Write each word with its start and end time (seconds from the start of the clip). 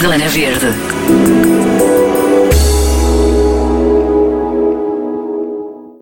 Zona 0.00 0.28
Verde. 0.28 0.66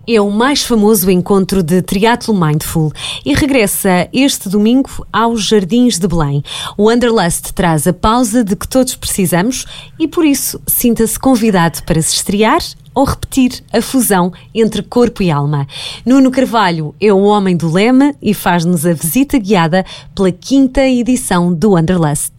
é 0.07 0.21
o 0.21 0.30
mais 0.30 0.62
famoso 0.62 1.11
encontro 1.11 1.62
de 1.62 1.82
Triatlo 1.82 2.32
Mindful 2.32 2.93
e 3.27 3.34
regressa 3.34 4.09
este 4.12 4.48
domingo 4.48 4.89
aos 5.12 5.43
Jardins 5.43 5.98
de 5.98 6.07
Belém. 6.09 6.43
O 6.79 6.84
Wanderlust 6.84 7.53
traz 7.53 7.87
a 7.87 7.93
pausa 7.93 8.43
de 8.43 8.57
que 8.57 8.66
todos 8.66 8.95
precisamos 8.95 9.66
e 9.99 10.07
por 10.07 10.25
isso 10.25 10.61
sinta-se 10.67 11.19
convidado 11.19 11.83
para 11.83 12.01
se 12.01 12.15
estrear 12.15 12.62
ou 12.95 13.05
repetir 13.05 13.62
a 13.73 13.83
fusão 13.83 14.33
entre 14.55 14.80
corpo 14.83 15.23
e 15.23 15.30
alma. 15.30 15.67
Nuno 16.07 16.30
Carvalho 16.30 16.95
é 17.01 17.12
o 17.12 17.25
homem 17.25 17.57
do 17.57 17.71
lema 17.71 18.15
e 18.23 18.33
faz-nos 18.33 18.87
a 18.87 18.93
visita 18.93 19.39
guiada 19.39 19.85
pela 20.15 20.30
quinta 20.30 20.87
edição 20.89 21.53
do 21.53 21.73
Wanderlust. 21.73 22.33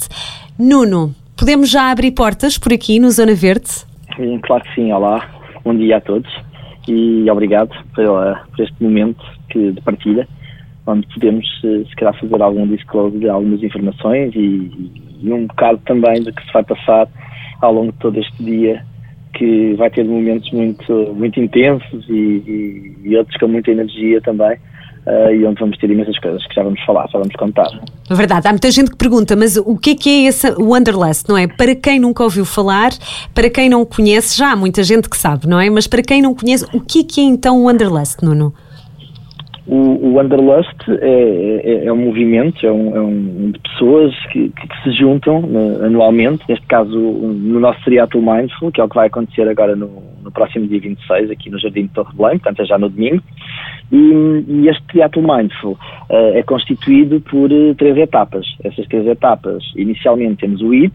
Nuno, 0.58 1.14
podemos 1.40 1.70
já 1.72 1.90
abrir 1.90 2.12
portas 2.12 2.58
por 2.58 2.74
aqui 2.74 3.00
no 3.00 3.10
Zona 3.10 3.34
Verde? 3.34 3.70
Sim, 4.18 4.40
claro 4.44 4.62
que 4.64 4.76
sim. 4.76 4.92
Olá, 4.92 5.26
bom 5.64 5.74
dia 5.74 5.98
a 5.98 6.02
todos 6.02 6.30
e 6.86 7.32
obrigado 7.32 7.72
pela, 7.96 8.44
por 8.54 8.62
este 8.62 8.84
momento 8.84 9.24
que, 9.50 9.72
de 9.72 9.82
partilha, 9.82 10.28
onde 10.86 11.08
podemos, 11.14 11.46
eh, 11.64 11.84
se 11.88 11.96
calhar, 11.96 12.20
fazer 12.20 12.42
algum 12.42 12.68
disclose 12.68 13.18
de 13.20 13.30
algumas 13.30 13.64
informações 13.64 14.36
e, 14.36 14.92
e, 15.22 15.32
um 15.32 15.48
bocado 15.48 15.80
também 15.86 16.22
do 16.22 16.34
que 16.34 16.44
se 16.46 16.52
vai 16.52 16.64
passar 16.64 17.08
ao 17.62 17.74
longo 17.74 17.94
de 17.94 18.00
todo 18.00 18.20
este 18.20 18.44
dia, 18.44 18.84
que 19.34 19.76
vai 19.76 19.90
ter 19.90 20.04
momentos 20.04 20.52
muito, 20.52 21.14
muito 21.16 21.40
intensos 21.40 22.06
e, 22.10 22.12
e, 22.12 22.98
e 23.04 23.18
outros 23.18 23.38
com 23.38 23.48
muita 23.48 23.72
energia 23.72 24.20
também 24.20 24.58
uh, 25.06 25.32
e 25.32 25.46
onde 25.46 25.60
vamos 25.60 25.78
ter 25.78 25.90
imensas 25.90 26.18
coisas 26.20 26.46
que 26.48 26.56
já 26.56 26.64
vamos 26.64 26.82
falar, 26.86 27.08
já 27.08 27.20
vamos 27.20 27.36
contar. 27.36 27.68
Verdade, 28.10 28.48
há 28.48 28.52
muita 28.52 28.72
gente 28.72 28.92
que 28.92 28.98
pergunta, 28.98 29.36
mas 29.36 29.58
o 29.58 29.78
que 29.78 29.92
é 29.92 29.96
que 29.96 30.10
é 30.10 30.28
esse 30.28 30.52
Wanderlust, 30.60 31.28
não 31.30 31.38
é? 31.38 31.48
Para 31.48 31.76
quem 31.76 32.00
nunca 32.00 32.24
ouviu 32.24 32.46
falar, 32.46 32.92
para 33.34 33.50
quem 33.50 33.70
não 33.70 33.86
conhece, 33.86 34.38
já 34.38 34.52
há 34.52 34.56
muita 34.56 34.84
gente 34.84 35.10
que 35.10 35.18
sabe, 35.18 35.48
não 35.48 35.60
é? 35.60 35.70
Mas 35.70 35.88
para 35.88 36.02
quem 36.02 36.22
não 36.22 36.34
conhece, 36.34 36.66
o 36.74 36.80
que 36.82 37.00
é 37.00 37.04
que 37.04 37.22
é 37.22 37.24
então 37.24 37.58
o 37.58 37.66
Wanderlust, 37.66 38.24
Nuno? 38.24 38.54
O, 39.70 39.76
o 39.76 40.14
Wanderlust 40.16 40.90
é, 40.90 41.62
é, 41.64 41.86
é, 41.86 41.94
um 41.94 42.06
movimento, 42.06 42.66
é 42.66 42.72
um, 42.72 42.96
é 42.96 43.02
um 43.02 43.52
de 43.52 43.60
pessoas 43.60 44.16
que, 44.32 44.50
que, 44.50 44.84
se 44.84 44.92
juntam 44.98 45.42
né, 45.42 45.86
anualmente, 45.86 46.44
neste 46.50 46.66
caso 46.66 46.98
no 46.98 47.60
nosso 47.60 47.80
Triathlon 47.84 48.22
Mindful, 48.22 48.72
que 48.72 48.82
é 48.82 48.84
o 48.84 48.90
que 48.90 48.96
vai 48.96 49.06
acontecer 49.06 49.48
agora 49.48 49.76
no, 49.76 50.02
no 50.30 50.32
próximo 50.32 50.68
dia 50.68 50.80
26, 50.80 51.32
aqui 51.32 51.50
no 51.50 51.60
Jardim 51.60 51.84
de 51.84 51.90
Torre 51.90 52.16
Belém, 52.16 52.38
portanto 52.38 52.62
é 52.62 52.66
já 52.66 52.78
no 52.78 52.90
domingo, 52.90 53.22
e, 53.92 54.44
e 54.48 54.68
este 54.70 54.84
Triathlon 54.88 55.36
Mindful 55.36 55.72
uh, 55.72 56.38
é 56.38 56.44
constituído 56.44 57.20
por 57.22 57.52
uh, 57.52 57.76
três 57.76 57.98
etapas. 57.98 58.46
Essas 58.64 58.88
três 58.88 59.06
etapas, 59.08 59.64
inicialmente 59.76 60.42
temos 60.42 60.62
o 60.62 60.74
IT, 60.74 60.94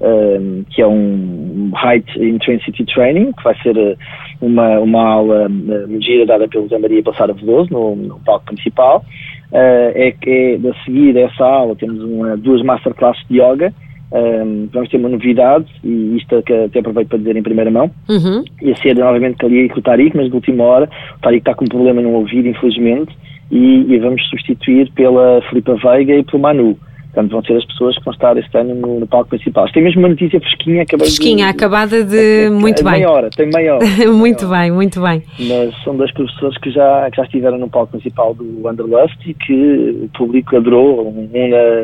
um, 0.00 0.64
que 0.70 0.80
é 0.80 0.86
um 0.86 1.72
Height 1.74 2.06
Intensity 2.18 2.84
Training, 2.84 3.32
que 3.32 3.42
vai 3.42 3.56
ser 3.62 3.98
uma, 4.40 4.78
uma 4.78 5.02
aula 5.02 5.48
uh, 5.48 6.00
gira 6.00 6.24
dada 6.24 6.46
pelo 6.46 6.68
Zé 6.68 6.78
Maria 6.78 7.02
Passara 7.02 7.32
Veloso 7.32 7.72
no, 7.72 7.96
no 7.96 8.20
palco 8.20 8.46
principal. 8.46 9.04
Uh, 9.50 9.90
é 9.94 10.12
que 10.12 10.60
é, 10.64 10.68
a 10.68 10.84
seguir 10.84 11.16
essa 11.16 11.44
aula 11.44 11.76
temos 11.76 12.02
uma, 12.02 12.36
duas 12.36 12.62
masterclasses 12.62 13.24
de 13.28 13.40
yoga. 13.40 13.72
Um, 14.12 14.68
vamos 14.72 14.88
ter 14.88 14.98
uma 14.98 15.08
novidade, 15.08 15.66
e 15.82 16.16
isto 16.16 16.40
que 16.42 16.52
até 16.52 16.78
aproveito 16.78 17.08
para 17.08 17.18
dizer 17.18 17.36
em 17.36 17.42
primeira 17.42 17.70
mão, 17.70 17.90
uhum. 18.08 18.44
ia 18.62 18.76
ser 18.76 18.96
novamente 18.96 19.44
ali 19.44 19.68
com 19.68 19.80
o 19.80 19.82
Tariq, 19.82 20.16
mas 20.16 20.28
de 20.28 20.34
última 20.34 20.62
hora, 20.62 20.88
o 21.16 21.20
Tariq 21.20 21.40
está 21.40 21.54
com 21.54 21.64
um 21.64 21.68
problema 21.68 22.00
no 22.00 22.12
ouvido, 22.12 22.46
infelizmente, 22.46 23.12
e, 23.50 23.92
e 23.92 23.98
vamos 23.98 24.24
substituir 24.28 24.90
pela 24.92 25.42
Filipa 25.48 25.74
Veiga 25.74 26.14
e 26.14 26.24
pelo 26.24 26.42
Manu. 26.42 26.78
Portanto, 27.16 27.32
vão 27.32 27.42
ser 27.44 27.56
as 27.56 27.64
pessoas 27.64 27.96
que 27.96 28.04
vão 28.04 28.12
estar 28.12 28.36
este 28.36 28.58
ano 28.58 28.74
no, 28.74 29.00
no 29.00 29.06
palco 29.06 29.30
principal. 29.30 29.66
Tem 29.72 29.82
mesmo 29.82 30.02
uma 30.02 30.08
notícia 30.10 30.38
fresquinha, 30.38 30.82
acabei 30.82 31.06
Fresquinha, 31.06 31.46
de, 31.46 31.50
acabada 31.50 32.04
de. 32.04 32.44
É, 32.44 32.50
muito 32.50 32.84
bem. 32.84 32.92
Meia 32.92 33.10
hora, 33.10 33.30
tem 33.30 33.48
meia 33.48 33.74
hora. 33.74 33.86
muito 34.12 34.46
bem, 34.46 34.70
muito 34.70 35.00
bem. 35.00 35.22
Mas 35.38 35.82
são 35.82 35.96
dois 35.96 36.12
professores 36.12 36.58
que 36.58 36.70
já, 36.70 37.10
que 37.10 37.16
já 37.16 37.22
estiveram 37.22 37.56
no 37.56 37.70
palco 37.70 37.92
principal 37.92 38.34
do 38.34 38.60
Wanderlust 38.62 39.16
e 39.24 39.32
que 39.32 39.98
o 40.02 40.10
público 40.10 40.58
adorou. 40.58 41.08
Um, 41.08 41.30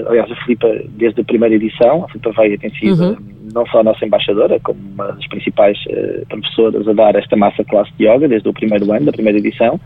aliás, 0.07 0.31
a 0.31 0.37
Filipa, 0.45 0.69
desde 0.91 1.23
a 1.23 1.25
primeira 1.25 1.55
edição, 1.55 2.05
a 2.05 2.09
Filipa 2.09 2.31
Veiga 2.33 2.59
tem 2.59 2.71
sido 2.75 3.03
uhum. 3.03 3.17
não 3.55 3.67
só 3.69 3.81
a 3.81 3.85
nossa 3.85 4.05
embaixadora, 4.05 4.61
como 4.61 4.79
uma 4.93 5.13
das 5.13 5.27
principais 5.29 5.79
uh, 5.87 6.27
professoras 6.29 6.87
a 6.87 6.93
dar 6.93 7.17
esta 7.17 7.37
massa 7.37 7.65
classe 7.65 7.91
de 7.97 8.07
yoga, 8.07 8.29
desde 8.29 8.47
o 8.51 8.53
primeiro 8.53 8.93
ano, 8.93 9.07
da 9.07 9.13
primeira 9.13 9.39
edição. 9.39 9.81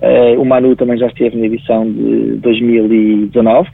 Uh, 0.00 0.40
o 0.40 0.44
Manu 0.44 0.76
também 0.76 0.96
já 0.96 1.08
esteve 1.08 1.36
na 1.36 1.46
edição 1.46 1.90
de 1.90 2.36
2019 2.36 3.68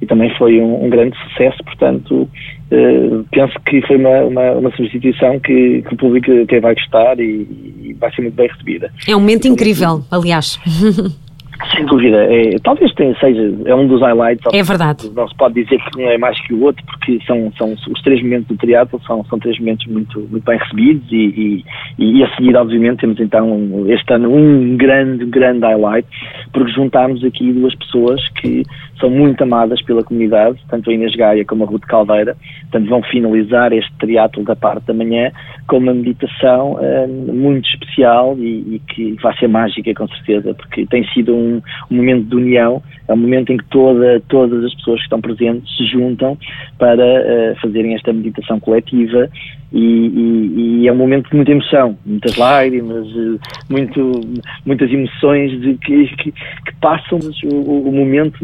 e 0.00 0.06
também 0.06 0.34
foi 0.36 0.60
um, 0.60 0.84
um 0.84 0.90
grande 0.90 1.16
sucesso, 1.18 1.58
portanto 1.64 2.28
uh, 2.70 3.24
penso 3.30 3.54
que 3.66 3.80
foi 3.86 3.96
uma, 3.96 4.24
uma, 4.24 4.52
uma 4.52 4.70
substituição 4.76 5.38
que, 5.40 5.82
que, 5.82 5.94
o 5.94 5.96
público 5.96 6.30
até 6.42 6.60
vai 6.60 6.74
gostar 6.74 7.18
e, 7.18 7.46
e, 7.82 7.96
vai 7.98 8.12
ser 8.14 8.22
muito 8.22 8.34
bem 8.34 8.48
recebida. 8.48 8.92
É 9.08 9.16
um 9.16 9.20
momento 9.20 9.46
incrível, 9.46 10.04
aliás. 10.10 10.58
Sem 11.72 11.86
dúvida, 11.86 12.24
é, 12.24 12.56
talvez 12.62 12.92
tenha, 12.94 13.14
seja, 13.18 13.54
é 13.64 13.74
um 13.74 13.86
dos 13.86 14.00
highlights. 14.00 14.44
É 14.52 14.62
verdade. 14.62 15.10
Não 15.14 15.28
se 15.28 15.34
pode 15.36 15.62
dizer 15.62 15.78
que 15.78 16.00
um 16.00 16.08
é 16.08 16.18
mais 16.18 16.38
que 16.46 16.54
o 16.54 16.62
outro, 16.62 16.84
porque 16.86 17.18
são, 17.26 17.52
são 17.56 17.72
os 17.72 18.02
três 18.02 18.22
momentos 18.22 18.48
do 18.48 18.56
triatlo 18.56 19.00
são, 19.06 19.24
são 19.24 19.38
três 19.38 19.58
momentos 19.58 19.86
muito, 19.86 20.20
muito 20.30 20.44
bem 20.44 20.58
recebidos 20.58 21.10
e, 21.10 21.64
e, 21.98 22.18
e, 22.18 22.24
a 22.24 22.36
seguir, 22.36 22.56
obviamente, 22.56 23.00
temos 23.00 23.20
então 23.20 23.86
este 23.88 24.12
ano 24.12 24.34
um 24.34 24.76
grande, 24.76 25.24
grande 25.26 25.60
highlight, 25.60 26.08
porque 26.52 26.72
juntámos 26.72 27.24
aqui 27.24 27.52
duas 27.52 27.74
pessoas 27.74 28.28
que 28.40 28.62
são 29.00 29.10
muito 29.10 29.42
amadas 29.42 29.82
pela 29.82 30.02
comunidade, 30.02 30.58
tanto 30.68 30.90
a 30.90 30.92
Inês 30.94 31.14
Gaia 31.14 31.44
como 31.44 31.64
a 31.64 31.66
Ruth 31.66 31.84
Caldeira, 31.84 32.36
portanto 32.62 32.88
vão 32.88 33.02
finalizar 33.02 33.72
este 33.72 33.92
triatlo 33.98 34.44
da 34.44 34.56
parte 34.56 34.86
da 34.86 34.94
manhã 34.94 35.30
com 35.66 35.78
uma 35.78 35.94
meditação 35.94 36.78
hum, 36.80 37.32
muito 37.32 37.68
especial 37.68 38.36
e, 38.38 38.76
e 38.76 38.82
que 38.88 39.16
vai 39.22 39.36
ser 39.36 39.48
mágica 39.48 39.92
com 39.94 40.08
certeza, 40.08 40.54
porque 40.54 40.86
tem 40.86 41.06
sido 41.12 41.34
um 41.34 41.53
um, 41.54 41.62
um, 41.90 41.96
momento 41.96 42.28
de 42.28 42.36
união, 42.36 42.82
é 43.08 43.12
um 43.12 43.16
momento 43.16 43.52
em 43.52 43.56
que 43.56 43.64
toda, 43.66 44.20
todas 44.28 44.64
as 44.64 44.74
pessoas 44.74 44.98
que 44.98 45.04
estão 45.04 45.20
presentes 45.20 45.76
se 45.76 45.86
juntam 45.86 46.36
para 46.78 47.04
uh, 47.04 47.60
fazerem 47.60 47.94
esta 47.94 48.12
meditação 48.12 48.58
coletiva 48.60 49.28
e, 49.74 50.06
e, 50.06 50.82
e, 50.82 50.88
é 50.88 50.92
um 50.92 50.96
momento 50.96 51.28
de 51.28 51.34
muita 51.34 51.50
emoção, 51.50 51.98
muitas 52.06 52.36
lágrimas, 52.36 53.08
eh, 53.08 53.38
muito, 53.68 54.20
muitas 54.64 54.88
emoções 54.88 55.50
de, 55.60 55.74
que, 55.78 56.06
que, 56.16 56.30
que 56.30 56.74
passam 56.80 57.18
o, 57.52 57.88
o, 57.88 57.92
momento, 57.92 58.38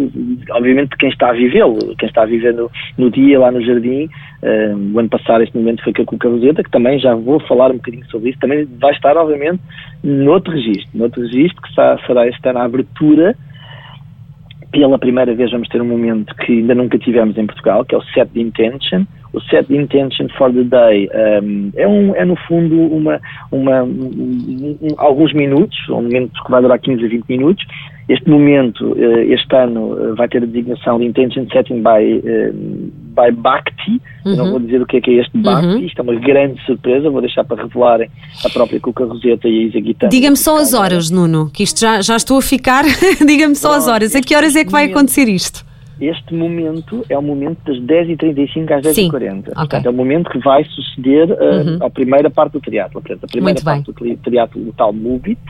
obviamente, 0.50 0.90
de 0.90 0.96
quem 0.96 1.08
está 1.08 1.30
a 1.30 1.32
vivê-lo, 1.32 1.78
quem 1.96 2.08
está 2.08 2.22
a 2.22 2.26
viver 2.26 2.52
no, 2.52 2.68
no 2.98 3.12
dia 3.12 3.38
lá 3.38 3.52
no 3.52 3.64
jardim. 3.64 4.08
Uh, 4.42 4.94
o 4.94 4.98
ano 4.98 5.08
passado 5.08 5.42
este 5.42 5.56
momento 5.56 5.84
foi 5.84 5.92
com 5.92 6.02
a 6.02 6.04
Cuca 6.06 6.28
que 6.64 6.70
também 6.70 6.98
já 6.98 7.14
vou 7.14 7.38
falar 7.40 7.70
um 7.70 7.76
bocadinho 7.76 8.06
sobre 8.06 8.30
isso, 8.30 8.38
também 8.40 8.66
vai 8.80 8.92
estar, 8.92 9.16
obviamente, 9.16 9.60
noutro 10.02 10.52
registro, 10.52 10.88
noutro 10.94 11.22
registro 11.22 11.62
que 11.62 11.74
será 12.06 12.26
este 12.26 12.48
ano 12.48 12.58
a 12.58 12.64
abertura 12.64 12.89
pela 14.72 14.98
primeira 14.98 15.34
vez 15.34 15.50
vamos 15.50 15.68
ter 15.68 15.80
um 15.82 15.86
momento 15.86 16.34
que 16.36 16.52
ainda 16.52 16.74
nunca 16.74 16.98
tivemos 16.98 17.36
em 17.36 17.46
Portugal, 17.46 17.84
que 17.84 17.94
é 17.94 17.98
o 17.98 18.02
Set 18.02 18.28
the 18.32 18.40
Intention, 18.40 19.04
o 19.32 19.40
set 19.42 19.72
intention 19.72 20.28
for 20.36 20.52
the 20.52 20.64
day 20.64 21.08
um, 21.42 21.70
é, 21.76 21.86
um, 21.86 22.14
é 22.16 22.24
no 22.24 22.36
fundo 22.36 22.76
uma, 22.76 23.20
uma 23.52 23.82
um, 23.84 24.76
um, 24.82 24.94
alguns 24.96 25.32
minutos, 25.32 25.76
um 25.88 26.02
momento 26.02 26.32
que 26.42 26.50
vai 26.50 26.60
durar 26.60 26.78
15 26.78 27.04
a 27.04 27.08
20 27.08 27.24
minutos. 27.28 27.64
Este 28.10 28.28
momento, 28.28 28.92
uh, 28.92 29.32
este 29.32 29.54
ano, 29.54 29.92
uh, 29.92 30.16
vai 30.16 30.28
ter 30.28 30.42
a 30.42 30.46
designação 30.46 30.98
de 30.98 31.04
Intention 31.04 31.46
Setting 31.52 31.80
by, 31.80 32.18
uh, 32.18 32.52
by 33.14 33.30
Bhakti. 33.32 34.02
Uhum. 34.26 34.36
Não 34.36 34.50
vou 34.50 34.58
dizer 34.58 34.82
o 34.82 34.86
que 34.86 34.96
é 34.96 35.00
que 35.00 35.12
é 35.12 35.20
este 35.20 35.38
Bhakti, 35.38 35.66
uhum. 35.66 35.78
isto 35.78 36.00
é 36.00 36.02
uma 36.02 36.16
grande 36.16 36.60
surpresa, 36.66 37.08
vou 37.08 37.20
deixar 37.20 37.44
para 37.44 37.62
revelarem 37.62 38.10
a 38.44 38.48
própria 38.48 38.80
Cuca 38.80 39.04
Roseta 39.04 39.48
e 39.48 39.60
a 39.60 39.62
Isa 39.68 39.80
Guitarra. 39.80 40.10
Diga-me 40.10 40.36
só 40.36 40.58
as 40.58 40.74
horas, 40.74 41.08
Nuno, 41.08 41.50
que 41.52 41.62
isto 41.62 41.78
já, 41.78 42.02
já 42.02 42.16
estou 42.16 42.38
a 42.38 42.42
ficar. 42.42 42.84
Diga-me 43.24 43.54
só 43.54 43.74
as 43.74 43.86
horas. 43.86 44.16
A 44.16 44.20
que 44.20 44.34
horas 44.34 44.56
é 44.56 44.64
que 44.64 44.72
vai 44.72 44.86
acontecer 44.86 45.28
isto? 45.28 45.64
este 46.00 46.34
momento 46.34 47.04
é 47.10 47.18
o 47.18 47.22
momento 47.22 47.58
das 47.66 47.76
10h35 47.76 48.72
às 48.72 48.82
10h40. 48.82 49.38
Okay. 49.38 49.54
Portanto, 49.54 49.86
é 49.86 49.90
o 49.90 49.92
momento 49.92 50.30
que 50.30 50.38
vai 50.38 50.64
suceder 50.64 51.30
uh, 51.30 51.34
uhum. 51.34 51.78
à 51.82 51.90
primeira 51.90 52.30
parte 52.30 52.54
do 52.54 52.60
triatlo. 52.60 53.02
Portanto, 53.02 53.24
a 53.24 53.26
primeira 53.26 53.60
Muito 53.60 53.64
parte 53.64 54.02
bem. 54.02 54.14
do 54.14 54.22
triatlo, 54.22 54.68
o 54.68 54.72
tal 54.72 54.92
Move 54.92 55.30
It, 55.30 55.40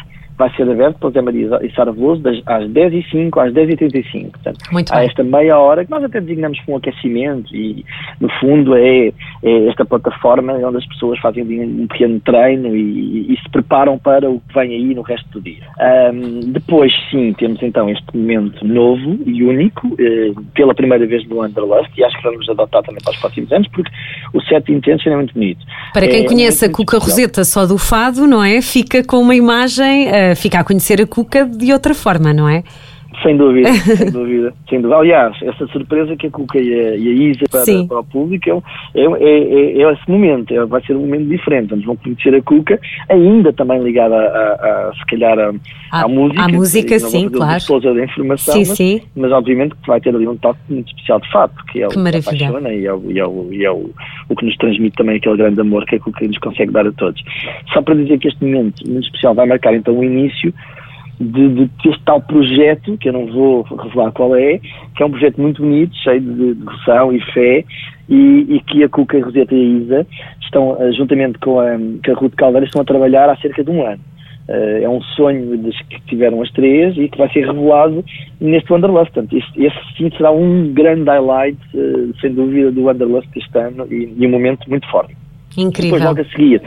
vai 0.41 0.51
ser 0.57 0.63
aberto 0.63 0.99
pela 0.99 1.13
Zé 1.13 1.21
Maria 1.21 1.61
e 1.63 1.71
Sara 1.75 1.93
Veloso 1.93 2.23
das, 2.23 2.41
às 2.47 2.65
10h05 2.65 3.47
às 3.47 3.53
10h35. 3.53 4.31
Portanto, 4.31 4.59
Muito 4.73 4.91
há 4.91 4.97
bem. 4.97 5.07
esta 5.07 5.23
meia 5.23 5.59
hora 5.59 5.85
que 5.85 5.91
nós 5.91 6.03
até 6.03 6.19
designamos 6.19 6.59
com 6.61 6.73
um 6.73 6.77
aquecimento 6.77 7.55
e, 7.55 7.85
no 8.19 8.29
fundo, 8.41 8.75
é, 8.75 9.13
é, 9.43 9.67
esta 9.69 9.85
plataforma 9.85 10.55
onde 10.55 10.79
as 10.79 10.87
pessoas 10.87 11.19
fazem 11.21 11.45
um 11.45 11.87
pequeno 11.87 12.19
treino 12.21 12.75
e, 12.75 13.33
e, 13.35 13.37
se 13.37 13.51
preparam 13.51 13.99
para 13.99 14.31
o 14.31 14.41
que 14.41 14.55
vem 14.55 14.73
aí 14.73 14.95
no 14.95 15.03
resto 15.03 15.29
do 15.31 15.43
dia. 15.43 15.63
Um, 16.13 16.41
depois, 16.53 16.91
sim, 17.11 17.35
temos 17.39 17.63
então 17.63 17.91
este 17.91 18.17
momento 18.17 18.67
novo 18.67 19.19
e 19.27 19.43
único, 19.45 19.95
eh, 19.99 20.33
pela 20.55 20.75
primeira 20.75 21.07
vez 21.07 21.27
no 21.29 21.45
Underlust, 21.45 21.91
e 21.99 22.05
acho 22.05 22.17
que 22.17 22.23
vamos 22.23 22.49
adotar 22.49 22.83
também 22.83 23.01
para 23.03 23.13
os 23.13 23.19
próximos 23.19 23.53
anos, 23.53 23.69
porque 23.69 23.91
o 24.33 24.41
set 24.43 24.73
intention 24.73 25.13
é 25.13 25.17
muito 25.17 25.35
bonito. 25.35 25.61
Para 25.93 26.09
quem 26.09 26.25
é, 26.25 26.27
conhece 26.27 26.65
é 26.65 26.69
a 26.69 26.73
Cuca 26.73 26.99
Roseta 26.99 27.45
só 27.45 27.67
do 27.67 27.77
fado, 27.77 28.27
não 28.27 28.43
é? 28.43 28.63
Fica 28.63 29.05
com 29.05 29.19
uma 29.19 29.35
imagem... 29.35 30.09
Uh 30.09 30.30
fica 30.35 30.61
a 30.61 30.65
conhecer 30.65 31.01
a 31.01 31.07
Cuca 31.07 31.45
de 31.45 31.73
outra 31.73 31.95
forma, 31.95 32.33
não 32.33 32.49
é? 32.49 32.63
Sem 33.23 33.37
dúvida, 33.37 33.73
sem 33.75 34.11
dúvida, 34.11 34.55
sem 34.69 34.81
dúvida. 34.81 34.99
Aliás, 34.99 35.37
essa 35.43 35.67
surpresa 35.69 36.17
que 36.17 36.29
a 36.29 36.31
Cuca 36.31 36.59
e 36.59 36.73
a, 36.73 36.91
a 36.93 36.97
Isa 36.97 37.45
para, 37.51 37.65
para, 37.87 37.99
o 37.99 38.05
público 38.05 38.49
é, 38.95 39.01
é, 39.01 39.05
é, 39.05 39.83
é, 39.83 39.93
esse 39.93 40.11
momento, 40.11 40.55
é, 40.55 40.65
vai 40.65 40.81
ser 40.85 40.97
um 40.97 41.01
momento 41.01 41.29
diferente. 41.29 41.75
Vão 41.85 41.97
conhecer 41.97 42.35
a 42.35 42.43
Cuca, 42.43 42.81
ainda 43.09 43.53
também 43.53 43.83
ligada 43.83 44.15
a, 44.15 44.89
a, 44.89 44.93
se 44.95 45.05
calhar 45.07 45.39
a, 45.39 45.53
à 45.91 46.09
música. 46.09 46.43
À 46.43 46.49
música, 46.49 46.99
sim, 47.01 47.29
claro. 47.29 47.61
Sousa 47.61 47.93
da 47.93 48.05
informação, 48.05 48.55
sim, 48.55 48.69
mas, 48.69 48.77
sim. 48.77 49.03
mas 49.17 49.33
obviamente 49.33 49.75
que 49.75 49.87
vai 49.87 50.01
ter 50.01 50.15
ali 50.15 50.27
um 50.27 50.37
toque 50.37 50.61
muito 50.69 50.89
especial 50.89 51.21
de 51.21 51.31
fato, 51.31 51.55
que 51.67 51.83
é 51.83 51.89
que 51.89 51.99
o 51.99 52.05
que 52.05 52.17
apaixona 52.17 52.73
e 52.73 52.87
é, 52.87 52.95
o, 52.95 53.11
e, 53.11 53.19
é, 53.19 53.27
o, 53.27 53.49
e 53.53 53.65
é 53.65 53.71
o, 53.71 53.91
o 54.29 54.37
que 54.37 54.47
nos 54.47 54.57
transmite 54.57 54.97
também 54.97 55.17
aquele 55.17 55.37
grande 55.37 55.61
amor 55.61 55.85
que 55.85 55.97
a 55.97 56.01
Cuca 56.01 56.27
nos 56.27 56.39
consegue 56.39 56.73
dar 56.73 56.87
a 56.87 56.93
todos. 56.93 57.21
Só 57.73 57.83
para 57.83 57.95
dizer 57.97 58.19
que 58.19 58.29
este 58.29 58.45
momento 58.45 58.89
muito 58.89 59.05
especial 59.05 59.35
vai 59.35 59.47
marcar 59.47 59.75
então 59.75 59.99
o 59.99 60.05
início 60.05 60.55
de, 61.21 61.67
de 61.67 61.71
este 61.85 62.03
tal 62.05 62.21
projeto, 62.23 62.97
que 62.97 63.11
eu 63.11 63.13
não 63.13 63.27
vou 63.27 63.63
revelar 63.63 64.11
qual 64.13 64.35
é, 64.35 64.59
que 64.97 65.03
é 65.03 65.07
um 65.07 65.11
projeto 65.11 65.41
muito 65.41 65.61
bonito, 65.61 65.95
cheio 65.99 66.21
de 66.21 66.55
devoção 66.55 67.13
e 67.13 67.21
fé, 67.33 67.65
e, 68.09 68.47
e, 68.49 68.61
que 68.61 68.83
a 68.83 68.89
Cuca, 68.89 69.19
a 69.19 69.23
Roseta 69.23 69.55
e 69.55 69.59
a 69.59 69.79
Isa 69.79 70.07
estão, 70.41 70.77
eh, 70.81 70.91
juntamente 70.93 71.39
com 71.39 71.61
a, 71.61 71.77
com 71.77 72.11
a 72.11 72.15
Ruth 72.15 72.35
Caldeira, 72.35 72.67
estão 72.67 72.81
a 72.81 72.85
trabalhar 72.85 73.29
há 73.29 73.37
cerca 73.37 73.63
de 73.63 73.71
um 73.71 73.87
ano. 73.87 74.01
Uh, 74.49 74.83
é 74.83 74.89
um 74.89 75.01
sonho 75.01 75.57
das 75.59 75.79
que 75.83 76.01
tiveram 76.07 76.43
as 76.43 76.51
três 76.51 76.97
e 76.97 77.09
que 77.09 77.17
vai 77.17 77.31
ser 77.31 77.47
revelado 77.47 78.05
neste 78.41 78.73
Wanderlust. 78.73 79.13
Portanto, 79.13 79.37
este, 79.37 79.65
esse 79.65 79.77
sim 79.97 80.11
será 80.17 80.33
um 80.33 80.73
grande 80.73 81.09
highlight, 81.09 81.59
uh, 81.73 82.13
sem 82.21 82.35
dúvida, 82.35 82.73
do 82.73 82.83
Wanderlust 82.83 83.29
deste 83.33 83.57
ano 83.57 83.87
e, 83.89 84.13
e 84.19 84.27
um 84.27 84.31
momento 84.31 84.69
muito 84.69 84.91
forte. 84.91 85.15
Incrível. 85.57 85.99
Depois, 85.99 86.05
logo 86.05 86.21
a 86.21 86.25
seguir, 86.33 86.63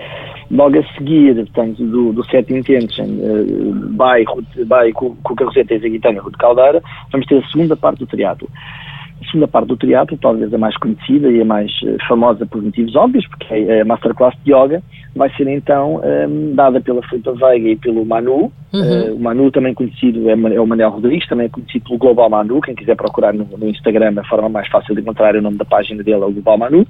logo 0.54 0.80
a 0.80 0.84
seguir, 0.94 1.36
portanto, 1.36 1.84
do, 1.84 2.14
do 2.14 2.24
Set 2.26 2.54
Intention, 2.54 3.06
uh, 3.06 3.74
by, 3.90 4.24
by 4.66 4.94
com, 4.94 5.16
com 5.16 5.34
o 5.34 5.36
Carroceta 5.36 5.74
e 5.74 5.78
a 5.78 5.90
Guitarra 5.90 6.22
Rude 6.22 6.38
Caldeira, 6.38 6.82
vamos 7.12 7.26
ter 7.28 7.40
a 7.40 7.48
segunda 7.48 7.76
parte 7.76 8.00
do 8.00 8.08
triatlo. 8.08 8.48
A 9.22 9.26
segunda 9.26 9.48
parte 9.48 9.68
do 9.68 9.78
triatlo, 9.78 10.18
talvez 10.18 10.54
a 10.54 10.58
mais 10.58 10.78
conhecida 10.78 11.32
e 11.32 11.42
a 11.42 11.46
mais 11.46 11.72
famosa 12.08 12.46
por 12.46 12.62
motivos 12.62 12.96
óbvios, 12.96 13.26
porque 13.28 13.54
é 13.54 13.82
a 13.82 13.86
Masterclass 13.86 14.36
de 14.44 14.54
Yoga, 14.54 14.84
vai 15.16 15.30
ser 15.36 15.48
então 15.48 16.02
um, 16.04 16.54
dada 16.54 16.82
pela 16.82 17.02
Filipe 17.04 17.32
Veiga 17.32 17.70
e 17.70 17.76
pelo 17.76 18.06
Manu. 18.06 18.52
Uhum. 18.74 18.82
Uh, 18.82 19.16
o 19.16 19.20
Manu 19.20 19.50
também 19.50 19.74
conhecido 19.74 20.30
é, 20.30 20.34
é, 20.34 20.60
o 20.60 20.68
Manel 20.68 20.90
Rodrigues, 20.90 21.28
também 21.28 21.46
é 21.46 21.50
conhecido 21.50 21.86
pelo 21.86 22.00
Global 22.00 22.30
Manu. 22.30 22.60
Quem 22.62 22.76
quiser 22.76 22.96
procurar 22.96 23.34
no, 23.34 23.46
no 23.58 23.70
Instagram, 23.70 24.14
a 24.18 24.24
forma 24.26 24.50
mais 24.50 24.68
fácil 24.68 24.94
de 24.94 25.02
encontrar 25.02 25.36
é 25.36 25.40
o 25.40 25.42
nome 25.42 25.58
da 25.58 25.66
página 25.66 26.04
dele 26.04 26.22
é 26.22 26.26
o 26.26 26.32
Global 26.32 26.58
Manu. 26.58 26.86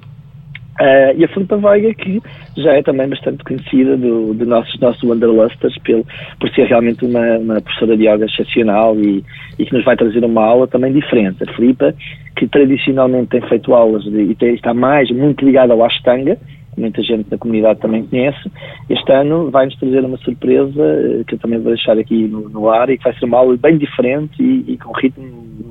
Uh, 0.80 1.14
e 1.16 1.24
a 1.24 1.28
Filipa 1.28 1.56
Veiga, 1.56 1.94
que 1.94 2.20
já 2.56 2.72
é 2.72 2.82
também 2.82 3.08
bastante 3.08 3.44
conhecida 3.44 3.96
do, 3.96 4.34
do 4.34 4.44
nossos, 4.44 4.78
nossos 4.80 5.02
Wanderlusters 5.04 5.78
pelo, 5.84 6.04
por 6.40 6.50
ser 6.50 6.66
realmente 6.66 7.04
uma, 7.04 7.38
uma 7.38 7.60
professora 7.60 7.96
de 7.96 8.08
yoga 8.08 8.24
excepcional 8.24 8.98
e, 8.98 9.24
e, 9.56 9.64
que 9.64 9.72
nos 9.72 9.84
vai 9.84 9.96
trazer 9.96 10.24
uma 10.24 10.44
aula 10.44 10.66
também 10.66 10.92
diferente. 10.92 11.44
A 11.44 11.52
Filipa, 11.54 11.94
que 12.36 12.48
tradicionalmente 12.48 13.28
tem 13.28 13.40
feito 13.42 13.72
aulas 13.72 14.02
de, 14.02 14.20
e 14.20 14.34
tem, 14.34 14.54
está 14.54 14.74
mais, 14.74 15.08
muito 15.12 15.44
ligada 15.44 15.72
ao 15.72 15.84
Ashtanga, 15.84 16.36
muita 16.76 17.02
gente 17.02 17.30
da 17.30 17.38
comunidade 17.38 17.78
também 17.78 18.04
conhece, 18.06 18.50
este 18.90 19.12
ano 19.12 19.50
vai-nos 19.52 19.76
trazer 19.76 20.04
uma 20.04 20.16
surpresa 20.18 20.82
eh, 20.82 21.22
que 21.24 21.36
eu 21.36 21.38
também 21.38 21.60
vou 21.60 21.72
deixar 21.72 21.96
aqui 21.96 22.26
no, 22.26 22.48
no 22.48 22.68
ar 22.68 22.90
e 22.90 22.98
que 22.98 23.04
vai 23.04 23.14
ser 23.14 23.26
uma 23.26 23.38
aula 23.38 23.56
bem 23.56 23.78
diferente 23.78 24.42
e, 24.42 24.72
e 24.72 24.78
com 24.78 24.90
um 24.90 24.94
ritmo 24.94 25.24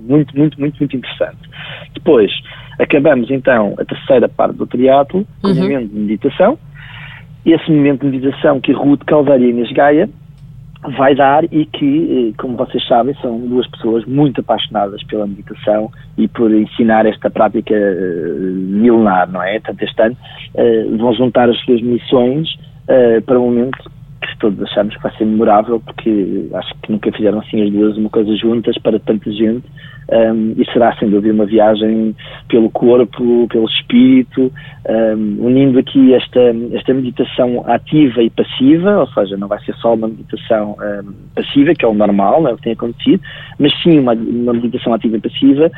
muito, 0.07 0.37
muito, 0.37 0.59
muito, 0.59 0.77
muito 0.79 0.95
interessante. 0.95 1.37
Depois, 1.93 2.31
acabamos 2.79 3.29
então 3.29 3.75
a 3.77 3.85
terceira 3.85 4.27
parte 4.27 4.57
do 4.57 4.67
triatlo, 4.67 5.25
com 5.41 5.47
uhum. 5.47 5.53
um 5.53 5.61
momento 5.61 5.89
de 5.89 5.99
meditação. 5.99 6.57
Esse 7.45 7.69
momento 7.71 8.01
de 8.01 8.17
meditação 8.17 8.61
que 8.61 8.71
Ruth 8.71 9.03
Caldeira 9.05 9.43
e 9.43 9.49
Inês 9.49 9.71
Gaia 9.71 10.09
vai 10.97 11.15
dar 11.15 11.45
e 11.45 11.65
que, 11.65 12.29
eh, 12.29 12.41
como 12.41 12.57
vocês 12.57 12.85
sabem, 12.87 13.15
são 13.21 13.39
duas 13.39 13.67
pessoas 13.67 14.05
muito 14.05 14.41
apaixonadas 14.41 15.01
pela 15.03 15.25
meditação 15.25 15.89
e 16.17 16.27
por 16.27 16.53
ensinar 16.53 17.05
esta 17.05 17.29
prática 17.29 17.73
uh, 17.73 18.51
milenar, 18.53 19.31
não 19.31 19.41
é? 19.41 19.59
Tanto 19.61 19.81
este 19.83 20.01
ano 20.01 20.17
uh, 20.55 20.97
vão 20.97 21.13
juntar 21.13 21.49
as 21.49 21.57
suas 21.61 21.81
missões 21.81 22.49
para 23.25 23.39
um 23.39 23.45
momento 23.45 23.89
que 24.21 24.37
todos 24.39 24.61
achamos 24.61 24.93
que 24.93 25.01
vai 25.01 25.15
ser 25.15 25.23
memorável, 25.23 25.79
porque 25.79 26.49
acho 26.53 26.73
que 26.81 26.91
nunca 26.91 27.09
fizeram 27.13 27.39
assim 27.39 27.63
as 27.63 27.71
duas 27.71 27.97
uma 27.97 28.09
coisa 28.09 28.35
juntas 28.35 28.77
para 28.79 28.99
tanta 28.99 29.31
gente 29.31 29.63
um, 30.11 30.53
e 30.57 30.65
será 30.71 30.95
sem 30.97 31.09
dúvida 31.09 31.33
uma 31.33 31.45
viagem 31.45 32.15
pelo 32.47 32.69
corpo, 32.69 33.47
pelo 33.47 33.65
espírito, 33.65 34.51
um, 34.89 35.45
unindo 35.45 35.79
aqui 35.79 36.13
esta, 36.13 36.39
esta 36.73 36.93
meditação 36.93 37.63
ativa 37.67 38.21
e 38.21 38.29
passiva, 38.29 38.99
ou 38.99 39.07
seja, 39.07 39.37
não 39.37 39.47
vai 39.47 39.59
ser 39.63 39.73
só 39.75 39.93
uma 39.93 40.07
meditação 40.07 40.75
um, 40.79 41.13
passiva, 41.35 41.73
que 41.73 41.85
é 41.85 41.87
o 41.87 41.93
normal, 41.93 42.47
é 42.47 42.53
o 42.53 42.57
que 42.57 42.63
tem 42.63 42.73
acontecido, 42.73 43.21
mas 43.59 43.73
sim 43.81 43.99
uma, 43.99 44.13
uma 44.13 44.53
meditação 44.53 44.93
ativa 44.93 45.17
e 45.17 45.21
passiva, 45.21 45.71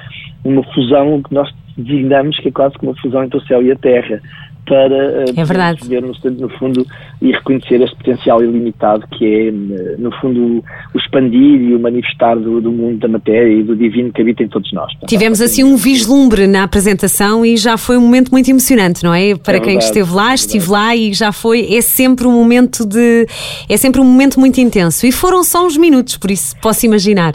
uma 0.44 0.63
fusão 0.74 1.21
que 1.21 1.33
nós 1.33 1.54
designamos 1.78 2.39
que 2.39 2.48
é 2.48 2.51
quase 2.51 2.75
como 2.75 2.92
uma 2.92 3.01
fusão 3.01 3.24
entre 3.24 3.38
o 3.38 3.45
céu 3.45 3.62
e 3.62 3.71
a 3.71 3.75
terra, 3.75 4.21
para 4.66 5.26
uh, 5.26 5.34
é 5.36 5.44
verdade. 5.44 5.88
ver 5.88 6.02
no, 6.02 6.14
no 6.32 6.50
fundo 6.50 6.86
e 7.22 7.32
reconhecer 7.32 7.82
este 7.82 7.96
potencial 7.96 8.44
ilimitado 8.44 9.08
que 9.08 9.26
é 9.26 9.48
eh, 9.48 9.96
no 9.98 10.12
fundo 10.20 10.64
o 10.94 10.98
expandir 10.98 11.62
e 11.62 11.76
o 11.76 11.80
manifestar 11.80 12.36
do, 12.36 12.60
do 12.60 12.72
mundo 12.72 13.00
da 13.00 13.08
matéria 13.08 13.52
e 13.52 13.64
do 13.64 13.76
divino 13.76 14.12
que 14.12 14.22
habita 14.22 14.44
em 14.44 14.48
todos 14.48 14.72
nós. 14.74 14.92
Tivemos 15.08 15.42
assim 15.42 15.64
um 15.64 15.76
vislumbre 15.76 16.48
na 16.48 16.64
apresentação 16.64 17.46
e 17.46 17.56
já 17.58 17.78
foi 17.78 17.98
um 17.98 18.02
momento 18.02 18.32
muito 18.32 18.50
emocionante, 18.50 19.04
não 19.04 19.14
é? 19.14 19.36
Para 19.36 19.58
é 19.58 19.60
quem 19.60 19.74
verdade, 19.74 19.86
esteve 19.86 20.14
lá, 20.14 20.32
é 20.32 20.36
estive 20.36 20.70
lá 20.70 20.96
e 20.96 21.14
já 21.14 21.32
foi, 21.32 21.74
é 21.74 21.82
sempre 21.82 22.28
um 22.28 22.32
momento 22.32 22.86
de 22.86 23.28
é 23.70 23.78
sempre 23.78 24.02
um 24.02 24.06
momento 24.06 24.40
muito 24.40 24.60
intenso 24.60 25.06
e 25.06 25.12
foram 25.12 25.44
só 25.44 25.66
uns 25.66 25.78
minutos, 25.78 26.18
por 26.18 26.32
isso 26.32 26.56
posso 26.62 26.86
imaginar. 26.86 27.34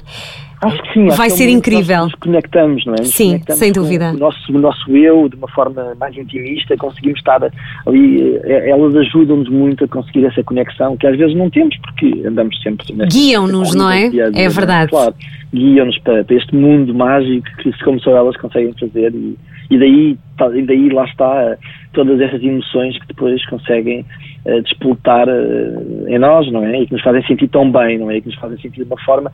Acho 0.63 0.83
que 0.83 0.93
sim. 0.93 1.09
Vai 1.09 1.31
ser 1.31 1.47
que 1.47 1.51
é 1.51 1.55
incrível. 1.55 2.05
Nos 2.05 2.15
conectamos, 2.17 2.85
não 2.85 2.95
é? 2.95 3.01
Nos 3.01 3.11
sim, 3.11 3.41
sem 3.49 3.73
dúvida. 3.73 4.13
O 4.13 4.19
nosso, 4.19 4.53
o 4.53 4.59
nosso 4.59 4.91
eu, 4.95 5.29
de 5.29 5.37
uma 5.37 5.49
forma 5.49 5.95
mais 5.99 6.17
intimista, 6.17 6.77
conseguimos 6.77 7.19
estar 7.19 7.43
ali. 7.87 8.41
Eh, 8.45 8.71
elas 8.71 8.95
ajudam-nos 8.95 9.49
muito 9.49 9.85
a 9.85 9.89
conseguir 9.89 10.27
essa 10.27 10.43
conexão 10.45 10.97
que 10.97 11.07
às 11.07 11.17
vezes 11.17 11.35
não 11.35 11.49
temos, 11.49 11.77
porque 11.79 12.27
andamos 12.27 12.61
sempre. 12.63 12.87
Guiam-nos, 13.11 13.75
não 13.75 13.91
é? 13.91 14.11
é 14.35 14.49
verdade. 14.49 14.91
Claro, 14.91 15.15
guiam-nos 15.53 15.99
para, 16.01 16.25
para, 16.25 16.37
este 16.37 16.55
mundo 16.55 16.95
mágico 16.95 17.47
que, 17.63 17.73
como 17.83 17.99
só 18.01 18.15
elas 18.17 18.37
conseguem 18.37 18.75
fazer, 18.79 19.15
e, 19.15 19.39
e, 19.71 19.79
daí, 19.79 20.19
e 20.57 20.63
daí 20.63 20.89
lá 20.91 21.05
está 21.05 21.57
todas 21.95 22.21
essas 22.21 22.43
emoções 22.43 22.99
que 22.99 23.09
depois 23.09 23.45
conseguem 23.47 24.05
uh, 24.45 24.63
despoltar 24.63 25.29
uh, 25.29 26.09
em 26.09 26.19
nós, 26.19 26.51
não 26.51 26.65
é? 26.65 26.81
E 26.81 26.87
que 26.87 26.93
nos 26.93 27.03
fazem 27.03 27.23
sentir 27.27 27.49
tão 27.49 27.71
bem, 27.71 27.99
não 27.99 28.11
é? 28.11 28.17
E 28.17 28.21
que 28.21 28.29
nos 28.29 28.39
fazem 28.39 28.59
sentir 28.59 28.85
de 28.85 28.85
uma 28.85 29.01
forma 29.01 29.33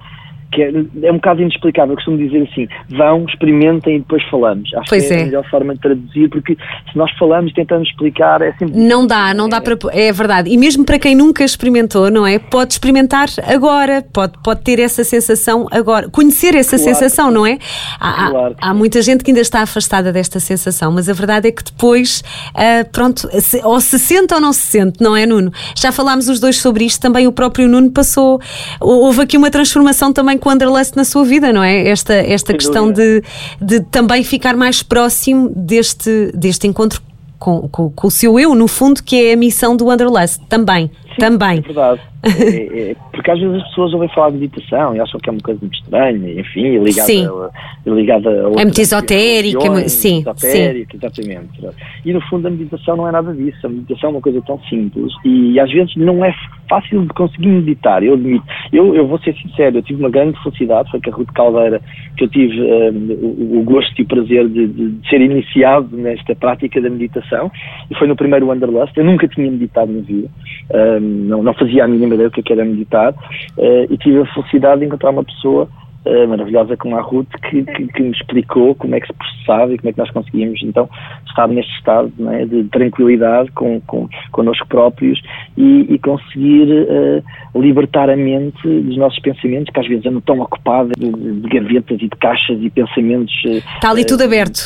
que 0.53 0.63
é, 0.63 0.71
é, 1.03 1.13
um 1.13 1.17
bocado 1.17 1.43
inexplicável. 1.43 1.93
Eu 1.93 1.97
costumo 1.97 2.19
dizer 2.19 2.49
assim: 2.51 2.69
vão, 2.89 3.25
experimentem 3.27 3.97
e 3.97 3.99
depois 3.99 4.23
falamos. 4.31 4.73
Acho 4.75 4.89
pois 4.89 5.07
que 5.07 5.13
é, 5.13 5.19
é, 5.19 5.23
a 5.23 5.27
melhor 5.27 5.51
forma 5.51 5.75
de 5.75 5.81
traduzir, 5.81 6.29
porque 6.29 6.57
se 6.91 6.97
nós 6.97 7.11
falamos 7.19 7.51
e 7.51 7.55
tentamos 7.55 7.89
explicar, 7.89 8.41
é 8.43 8.53
sempre. 8.53 8.79
Não 8.79 9.07
dá, 9.07 9.35
não 9.35 9.49
dá 9.49 9.61
para. 9.61 9.77
É 9.93 10.13
verdade. 10.13 10.51
E 10.51 10.57
mesmo 10.57 10.85
para 10.85 10.99
quem 10.99 11.15
nunca 11.15 11.45
experimentou, 11.45 12.11
não 12.11 12.27
é? 12.27 12.39
Pode 12.39 12.73
experimentar 12.73 13.29
agora, 13.47 14.05
pode, 14.13 14.35
pode 14.43 14.63
ter 14.63 14.79
essa 14.79 15.05
sensação 15.05 15.67
agora, 15.71 16.09
conhecer 16.09 16.55
essa 16.55 16.77
claro, 16.77 16.95
sensação, 16.95 17.31
não 17.31 17.47
é? 17.47 17.59
Há, 18.01 18.31
claro. 18.31 18.57
há, 18.61 18.71
há, 18.71 18.75
muita 18.75 19.03
gente 19.03 19.25
que 19.25 19.31
ainda 19.31 19.41
está 19.41 19.61
afastada 19.61 20.13
desta 20.13 20.41
sensação, 20.41 20.93
mas 20.93 21.09
a 21.09 21.13
verdade 21.13 21.49
é 21.49 21.53
que 21.53 21.65
depois, 21.65 22.23
uh, 22.55 22.91
pronto, 22.93 23.29
se, 23.41 23.61
ou 23.65 23.81
se 23.81 23.99
sente 23.99 24.33
ou 24.33 24.41
não 24.41 24.53
se 24.53 24.63
sente, 24.63 24.96
não 25.03 25.17
é, 25.17 25.27
Nuno? 25.27 25.53
Já 25.75 25.93
falámos 25.93 26.29
os 26.29 26.41
dois 26.41 26.61
sobre 26.61 26.85
isto, 26.85 27.01
também 27.01 27.27
o 27.27 27.33
próprio 27.33 27.69
Nuno 27.69 27.91
passou. 27.91 28.41
Houve 28.81 29.23
aqui 29.23 29.37
uma 29.37 29.51
transformação 29.51 30.13
também 30.13 30.39
com 30.39 30.49
o 30.49 30.53
Wanderlust 30.53 30.97
na 30.97 31.05
sua 31.05 31.25
vida, 31.25 31.53
não 31.53 31.63
é? 31.63 31.89
Esta, 31.89 32.15
esta 32.15 32.53
questão 32.55 32.91
de, 32.91 33.23
de 33.61 33.81
também 33.81 34.23
ficar 34.25 34.57
mais 34.57 34.83
próximo 34.83 35.51
deste, 35.55 36.33
deste 36.35 36.67
encontro 36.67 37.01
com, 37.39 37.69
com, 37.69 37.91
com, 37.91 38.07
o 38.07 38.11
seu 38.11 38.39
eu, 38.39 38.55
no 38.55 38.67
fundo, 38.67 39.03
que 39.03 39.17
é 39.17 39.33
a 39.35 39.37
missão 39.37 39.77
do 39.77 39.87
Wanderlust, 39.87 40.41
também. 40.49 40.91
Sim, 41.17 41.21
também. 41.21 41.59
É 41.59 41.61
verdade. 41.61 42.01
é, 42.25 42.91
é, 42.91 42.97
porque 43.13 43.31
às 43.31 43.39
vezes 43.39 43.57
as 43.57 43.69
pessoas 43.69 43.93
ouvem 43.93 44.09
falar 44.11 44.31
de 44.31 44.39
meditação 44.39 44.95
e 44.95 45.01
acham 45.01 45.19
que 45.21 45.29
é 45.29 45.33
uma 45.33 45.41
coisa 45.41 45.61
muito 45.61 45.75
estranha, 45.75 46.41
enfim, 46.41 46.79
ligada, 46.79 47.07
sim. 47.07 47.27
A, 47.27 47.91
ligada 47.91 48.31
a. 48.31 48.61
É 48.61 48.65
muito 48.65 48.81
esotérica, 48.81 49.67
é 49.67 49.89
sim. 49.89 50.21
Esotérica, 50.21 50.93
sim. 50.93 50.99
exatamente. 50.99 51.69
E 52.05 52.13
no 52.13 52.21
fundo 52.23 52.49
a 52.49 52.51
meditação 52.51 52.97
não 52.97 53.09
é 53.09 53.13
nada 53.13 53.33
disso. 53.33 53.67
A 53.67 53.69
meditação 53.69 54.11
é 54.11 54.13
uma 54.15 54.21
coisa 54.21 54.43
tão 54.43 54.61
simples 54.69 55.13
e 55.25 55.59
às 55.59 55.71
vezes 55.71 55.95
não 55.97 56.25
é 56.25 56.35
fácil 56.69 57.03
de 57.03 57.09
conseguir 57.09 57.49
meditar, 57.49 58.03
eu 58.03 58.15
admito. 58.15 58.45
Eu, 58.73 58.95
eu 58.95 59.07
vou 59.07 59.19
ser 59.21 59.35
sincero, 59.37 59.79
eu 59.79 59.83
tive 59.83 60.01
uma 60.01 60.11
grande 60.11 60.41
felicidade, 60.43 60.91
foi 60.91 61.01
com 61.01 61.11
a 61.11 61.15
Ruth 61.15 61.33
Caldeira 61.33 61.81
que 62.17 62.25
eu 62.25 62.29
tive 62.29 62.61
um, 62.61 63.13
o, 63.21 63.61
o, 63.61 63.63
gosto 63.63 63.93
e 63.99 64.03
o 64.03 64.07
prazer 64.07 64.49
de, 64.49 64.67
de, 64.67 64.91
de, 64.91 65.09
ser 65.09 65.21
iniciado 65.21 65.97
nesta 65.97 66.35
prática 66.35 66.81
da 66.81 66.89
meditação 66.89 67.51
e 67.91 67.95
foi 67.95 68.09
no 68.09 68.17
primeiro 68.17 68.47
Wanderlust. 68.47 68.97
Eu 68.97 69.05
nunca 69.05 69.29
tinha 69.29 69.51
meditado 69.51 69.93
na 69.93 70.01
vida, 70.01 70.29
um, 70.75 71.06
não, 71.07 71.43
não 71.43 71.55
fazia 71.55 71.85
a 71.85 71.89
mínima 71.89 72.15
ideia 72.15 72.29
o 72.29 72.31
que 72.31 72.53
é 72.53 72.57
era 72.57 72.65
meditar 72.65 73.13
uh, 73.13 73.93
e 73.93 73.97
tive 73.99 74.21
a 74.21 74.35
felicidade 74.35 74.81
de 74.81 74.87
encontrar 74.87 75.11
uma 75.11 75.25
pessoa 75.25 75.69
uh, 76.07 76.29
maravilhosa 76.29 76.77
como 76.77 76.97
a 76.97 77.01
Ruth 77.01 77.29
que, 77.49 77.65
que, 77.65 77.87
que, 77.89 78.03
me 78.03 78.11
explicou 78.11 78.75
como 78.75 78.95
é 78.95 79.01
que 79.01 79.07
se 79.07 79.13
processava 79.13 79.73
e 79.73 79.79
como 79.79 79.91
é 79.91 79.93
que 79.93 79.99
nós 79.99 80.11
conseguimos 80.11 80.61
então 80.63 80.89
estar 81.27 81.49
neste 81.49 81.73
estado 81.77 82.13
é, 82.31 82.45
de 82.47 82.65
tranquilidade 82.65 83.51
com, 83.53 83.81
com 83.83 84.09
connosco 84.33 84.67
próprios 84.69 85.21
e, 85.57 85.95
e 85.95 85.99
conseguir 85.99 86.69
uh, 86.73 87.61
libertar 87.61 88.09
a 88.09 88.17
mente 88.17 88.63
dos 88.63 88.97
nossos 88.97 89.19
pensamentos 89.21 89.73
que 89.73 89.81
às 89.81 89.87
vezes 89.87 90.07
andam 90.07 90.21
tão 90.21 90.41
ocupada 90.41 90.93
de, 90.97 91.11
de, 91.11 91.49
gavetas 91.49 91.99
e 92.01 92.09
de 92.09 92.17
caixas 92.17 92.59
e 92.61 92.71
pensamentos. 92.71 93.35
Está 93.45 93.91
ali 93.91 94.05
tudo 94.05 94.25
aberto. 94.25 94.61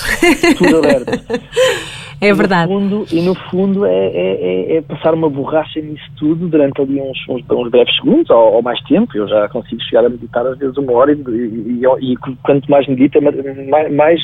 Tudo 0.58 0.78
aberto. 0.78 1.10
É 2.20 2.34
verdade. 2.34 2.70
E 2.70 2.74
no 2.74 2.80
fundo, 2.80 3.06
e 3.10 3.22
no 3.22 3.34
fundo 3.34 3.86
é, 3.86 4.06
é, 4.06 4.74
é, 4.74 4.76
é, 4.76 4.82
passar 4.82 5.14
uma 5.14 5.30
borracha 5.30 5.80
nisso 5.80 6.04
tudo 6.18 6.48
durante 6.48 6.80
ali 6.80 7.00
uns, 7.00 7.18
uns, 7.28 7.42
uns 7.50 7.70
breves 7.70 7.96
segundos 7.96 8.28
ou, 8.28 8.54
ou, 8.54 8.62
mais 8.62 8.78
tempo. 8.82 9.16
Eu 9.16 9.26
já 9.26 9.48
consigo 9.48 9.80
chegar 9.84 10.04
a 10.04 10.08
meditar 10.08 10.46
às 10.46 10.58
vezes 10.58 10.76
uma 10.76 10.92
hora 10.92 11.12
e, 11.12 11.16
e, 11.16 11.80
e, 11.82 12.12
e 12.12 12.16
quanto 12.42 12.70
mais 12.70 12.86
medito, 12.86 13.18
mais, 13.22 13.92
mais, 13.92 14.20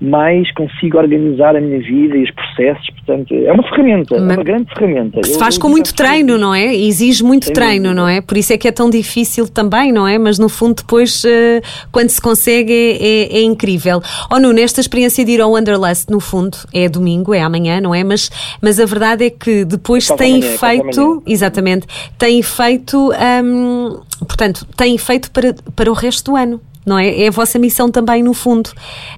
mais 0.00 0.52
consigo 0.54 0.98
organizar 0.98 1.54
a 1.54 1.60
minha 1.60 1.78
vida 1.78 2.16
e 2.16 2.24
os 2.24 2.30
processos. 2.32 2.90
Portanto, 2.96 3.32
é 3.32 3.52
uma 3.52 3.62
ferramenta, 3.62 4.16
Mas, 4.18 4.30
é 4.30 4.34
uma 4.34 4.44
grande 4.44 4.74
ferramenta. 4.76 5.20
Que 5.20 5.28
se 5.28 5.38
faz 5.38 5.54
eu, 5.54 5.62
com 5.62 5.68
muito 5.68 5.94
treino, 5.94 6.36
não 6.36 6.52
é? 6.52 6.74
Exige 6.74 7.22
muito 7.22 7.52
treino, 7.52 7.94
não 7.94 8.08
é? 8.08 8.20
Por 8.20 8.36
isso 8.36 8.52
é 8.52 8.58
que 8.58 8.66
é 8.66 8.72
tão 8.72 8.90
difícil 8.90 9.48
também, 9.48 9.92
não 9.92 10.08
é? 10.08 10.18
Mas 10.18 10.38
no 10.38 10.48
fundo, 10.48 10.76
depois, 10.76 11.22
uh, 11.22 11.88
quando 11.92 12.08
se 12.08 12.20
consegue, 12.20 12.72
é, 12.72 13.36
é, 13.36 13.38
é 13.38 13.42
incrível. 13.42 14.00
Oh, 14.32 14.40
Nuno, 14.40 14.58
esta 14.58 14.80
experiência 14.80 15.24
de 15.24 15.32
ir 15.32 15.40
ao 15.40 15.52
Wanderlust, 15.52 16.10
no 16.10 16.18
fundo, 16.18 16.56
é 16.74 16.88
domingo, 16.88 17.35
é 17.36 17.42
amanhã, 17.42 17.80
não 17.80 17.94
é? 17.94 18.02
Mas, 18.02 18.30
mas 18.60 18.80
a 18.80 18.84
verdade 18.84 19.24
é 19.24 19.30
que 19.30 19.64
depois 19.64 20.08
tem 20.08 20.36
amanhã, 20.36 20.58
feito, 20.58 21.22
exatamente, 21.26 21.86
tem 22.18 22.42
feito, 22.42 23.12
hum, 23.44 24.00
portanto, 24.20 24.66
tem 24.76 24.96
feito 24.98 25.30
para, 25.30 25.54
para 25.74 25.90
o 25.90 25.94
resto 25.94 26.32
do 26.32 26.36
ano. 26.36 26.60
Não 26.86 26.96
é? 26.96 27.24
é 27.24 27.26
a 27.26 27.32
vossa 27.32 27.58
missão 27.58 27.90
também, 27.90 28.22
no 28.22 28.32
fundo. 28.32 28.70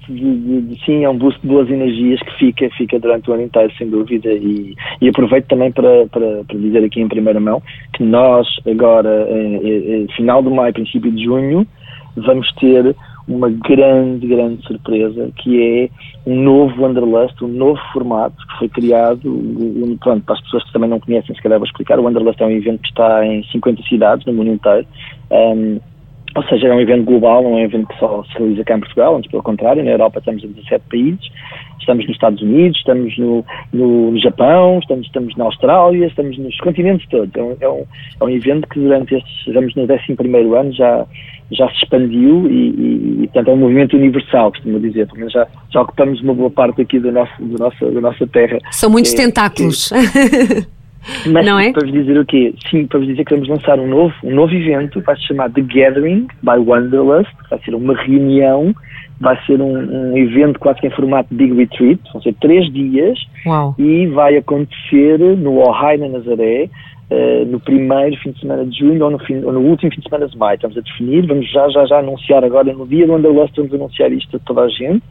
Sim, 0.07 1.03
é 1.03 1.09
um 1.09 1.15
boost 1.15 1.39
de 1.39 1.47
boas 1.47 1.69
energias 1.69 2.19
que 2.21 2.37
fica, 2.39 2.67
fica 2.75 2.99
durante 2.99 3.29
o 3.29 3.33
ano 3.33 3.43
inteiro, 3.43 3.71
sem 3.77 3.87
dúvida. 3.87 4.27
E, 4.33 4.73
e 4.99 5.07
aproveito 5.07 5.45
também 5.45 5.71
para, 5.71 6.07
para, 6.07 6.43
para 6.45 6.57
dizer 6.57 6.83
aqui 6.83 6.99
em 6.99 7.07
primeira 7.07 7.39
mão 7.39 7.61
que 7.93 8.03
nós, 8.03 8.47
agora, 8.67 9.27
em, 9.29 10.01
em, 10.01 10.07
final 10.15 10.41
de 10.41 10.49
maio, 10.49 10.73
princípio 10.73 11.11
de 11.11 11.23
junho, 11.23 11.67
vamos 12.17 12.51
ter 12.53 12.95
uma 13.29 13.49
grande, 13.49 14.25
grande 14.25 14.65
surpresa, 14.65 15.31
que 15.37 15.61
é 15.61 16.29
um 16.29 16.41
novo 16.41 16.81
Wanderlust, 16.81 17.41
um 17.43 17.47
novo 17.47 17.79
formato 17.93 18.35
que 18.35 18.57
foi 18.57 18.69
criado, 18.69 19.29
um, 19.29 19.95
pronto, 20.01 20.25
para 20.25 20.35
as 20.35 20.41
pessoas 20.41 20.63
que 20.63 20.73
também 20.73 20.89
não 20.89 20.99
conhecem, 20.99 21.35
se 21.35 21.41
calhar 21.41 21.59
vou 21.59 21.67
explicar, 21.67 21.99
o 21.99 22.03
Wanderlust 22.03 22.41
é 22.41 22.45
um 22.45 22.51
evento 22.51 22.81
que 22.81 22.89
está 22.89 23.25
em 23.25 23.43
50 23.51 23.83
cidades 23.83 24.25
no 24.25 24.33
mundo 24.33 24.49
inteiro, 24.51 24.87
um, 25.31 25.79
ou 26.35 26.43
seja, 26.43 26.67
é 26.67 26.73
um 26.73 26.81
evento 26.81 27.05
global, 27.05 27.43
não 27.43 27.51
é 27.51 27.61
um 27.61 27.65
evento 27.65 27.87
que 27.87 27.99
só 27.99 28.23
se 28.23 28.37
realiza 28.37 28.63
cá 28.63 28.77
em 28.77 28.79
Portugal, 28.79 29.15
antes 29.15 29.29
pelo 29.29 29.43
contrário, 29.43 29.83
na 29.83 29.91
Europa 29.91 30.19
estamos 30.19 30.43
em 30.43 30.47
17 30.47 30.85
países, 30.89 31.29
estamos 31.79 32.05
nos 32.05 32.15
Estados 32.15 32.41
Unidos, 32.41 32.77
estamos 32.77 33.17
no, 33.17 33.45
no, 33.73 34.19
Japão, 34.19 34.79
estamos, 34.79 35.07
estamos 35.07 35.35
na 35.35 35.45
Austrália, 35.45 36.05
estamos 36.05 36.37
nos 36.37 36.55
continentes 36.59 37.07
todos. 37.09 37.33
É 37.35 37.41
um, 37.41 37.57
é 37.59 37.69
um, 37.69 37.85
é 38.21 38.23
um 38.23 38.29
evento 38.29 38.67
que 38.69 38.79
durante 38.79 39.15
estes, 39.15 39.47
estamos 39.47 39.73
no 39.75 39.83
11 39.83 40.55
ano, 40.55 40.71
já, 40.71 41.05
já 41.51 41.67
se 41.69 41.75
expandiu 41.77 42.47
e, 42.49 42.69
e, 42.69 43.23
e, 43.23 43.27
portanto, 43.27 43.47
é 43.49 43.53
um 43.53 43.57
movimento 43.57 43.97
universal, 43.97 44.51
costumo 44.51 44.79
dizer. 44.79 45.07
Pelo 45.07 45.19
menos 45.19 45.33
já, 45.33 45.47
já 45.71 45.81
ocupamos 45.81 46.21
uma 46.21 46.33
boa 46.33 46.49
parte 46.49 46.81
aqui 46.81 46.99
do 46.99 47.11
nosso, 47.11 47.33
do 47.39 47.57
nosso, 47.57 47.91
da 47.91 48.01
nossa 48.01 48.27
terra. 48.27 48.59
São 48.71 48.89
muitos 48.89 49.13
é, 49.13 49.17
tentáculos. 49.17 49.91
Mas 51.31 51.45
não 51.45 51.57
é? 51.57 51.71
para 51.71 51.85
vos 51.85 51.93
dizer 51.93 52.19
o 52.19 52.25
quê? 52.25 52.53
Sim, 52.69 52.85
para 52.85 52.99
vos 52.99 53.07
dizer 53.07 53.23
que 53.23 53.33
vamos 53.33 53.47
lançar 53.47 53.79
um 53.79 53.87
novo, 53.87 54.13
um 54.23 54.35
novo 54.35 54.53
evento, 54.53 55.01
vai 55.01 55.15
se 55.15 55.27
chamar 55.27 55.49
The 55.51 55.61
Gathering 55.61 56.27
by 56.43 56.57
Wanderlust, 56.57 57.31
vai 57.49 57.59
ser 57.63 57.73
uma 57.73 57.95
reunião, 57.95 58.75
vai 59.19 59.37
ser 59.45 59.61
um, 59.61 60.11
um 60.11 60.17
evento 60.17 60.59
quase 60.59 60.79
que 60.79 60.87
em 60.87 60.91
formato 60.91 61.33
Big 61.33 61.53
Retreat, 61.53 62.01
vão 62.11 62.21
ser 62.21 62.35
três 62.41 62.71
dias 62.71 63.17
Uau. 63.45 63.75
e 63.77 64.07
vai 64.07 64.37
acontecer 64.37 65.19
no 65.19 65.57
Ohai 65.57 65.97
na 65.97 66.09
Nazaré, 66.09 66.69
Uh, 67.11 67.43
no 67.45 67.59
primeiro 67.59 68.15
fim 68.17 68.31
de 68.31 68.39
semana 68.39 68.65
de 68.65 68.77
junho 68.77 69.03
ou 69.03 69.09
no, 69.09 69.17
fim, 69.19 69.43
ou 69.43 69.51
no, 69.51 69.61
último 69.61 69.91
fim 69.91 69.99
de 69.99 70.07
semana 70.07 70.27
de 70.27 70.37
maio. 70.37 70.55
Estamos 70.55 70.77
a 70.77 70.81
definir, 70.81 71.25
vamos 71.25 71.51
já, 71.51 71.67
já, 71.69 71.85
já 71.85 71.99
anunciar 71.99 72.43
agora, 72.43 72.71
no 72.71 72.85
dia 72.85 73.07
do 73.07 73.13
Wanderlust, 73.13 73.55
vamos 73.55 73.73
anunciar 73.73 74.11
isto 74.11 74.37
a 74.37 74.39
toda 74.39 74.61
a 74.61 74.69
gente 74.69 75.03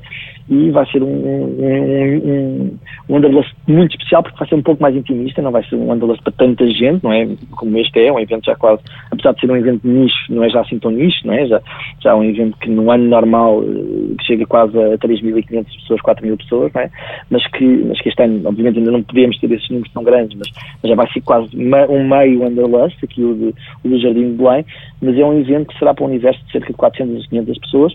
e 0.51 0.71
vai 0.71 0.87
ser 0.87 1.03
um, 1.03 1.09
um, 1.09 2.79
um, 3.09 3.17
um 3.17 3.43
muito 3.67 3.91
especial 3.93 4.23
porque 4.23 4.39
vai 4.39 4.49
ser 4.49 4.55
um 4.55 4.63
pouco 4.63 4.81
mais 4.83 4.97
intimista, 4.97 5.43
não 5.43 5.51
vai 5.51 5.63
ser 5.65 5.77
um 5.77 5.89
Wanderlust 5.89 6.23
para 6.23 6.33
tanta 6.33 6.67
gente, 6.69 7.05
não 7.05 7.13
é? 7.13 7.29
Como 7.51 7.77
este 7.79 8.01
é, 8.01 8.11
um 8.11 8.19
evento 8.19 8.47
já 8.47 8.57
quase, 8.57 8.83
apesar 9.11 9.33
de 9.33 9.41
ser 9.41 9.51
um 9.51 9.57
evento 9.57 9.87
nicho, 9.87 10.17
não 10.31 10.43
é 10.43 10.49
já 10.49 10.61
assim 10.63 10.79
tão 10.79 10.91
nicho, 10.91 11.27
não 11.27 11.35
é? 11.35 11.47
Já, 11.47 11.61
já 12.01 12.11
é 12.11 12.15
um 12.15 12.25
evento 12.25 12.57
que 12.59 12.71
no 12.71 12.91
ano 12.91 13.05
normal 13.05 13.63
eh, 13.63 14.15
que 14.19 14.25
chega 14.25 14.47
quase 14.47 14.79
a 14.79 14.97
3.500 14.99 15.65
pessoas, 15.65 16.01
4.000 16.01 16.37
pessoas, 16.39 16.73
não 16.73 16.81
é? 16.81 16.91
Mas 17.31 17.47
que, 17.49 17.65
mas 17.65 18.01
que 18.01 18.09
este 18.09 18.23
ano, 18.23 18.41
obviamente, 18.47 18.79
ainda 18.79 18.91
não 18.91 19.03
podemos 19.03 19.39
ter 19.39 19.53
esses 19.53 19.69
números 19.69 19.93
tão 19.93 20.03
grandes, 20.03 20.39
mas, 20.39 20.49
mas 20.83 20.91
já 20.91 20.97
vai 20.97 21.11
ser 21.13 21.21
quase 21.21 21.55
um 21.89 22.07
meio 22.07 22.41
Wanderlust, 22.43 22.99
aqui 23.03 23.23
o, 23.23 23.35
de, 23.35 23.55
o 23.85 23.89
do 23.89 24.01
Jardim 24.01 24.33
de 24.33 24.37
Belém, 24.37 24.65
mas 25.01 25.17
é 25.17 25.25
um 25.25 25.39
evento 25.39 25.69
que 25.69 25.79
será 25.79 25.95
para 25.95 26.05
um 26.05 26.09
universo 26.09 26.45
de 26.47 26.53
cerca 26.53 26.69
de 26.69 26.75
400 26.75 27.25
a 27.25 27.29
500 27.29 27.59
pessoas 27.59 27.95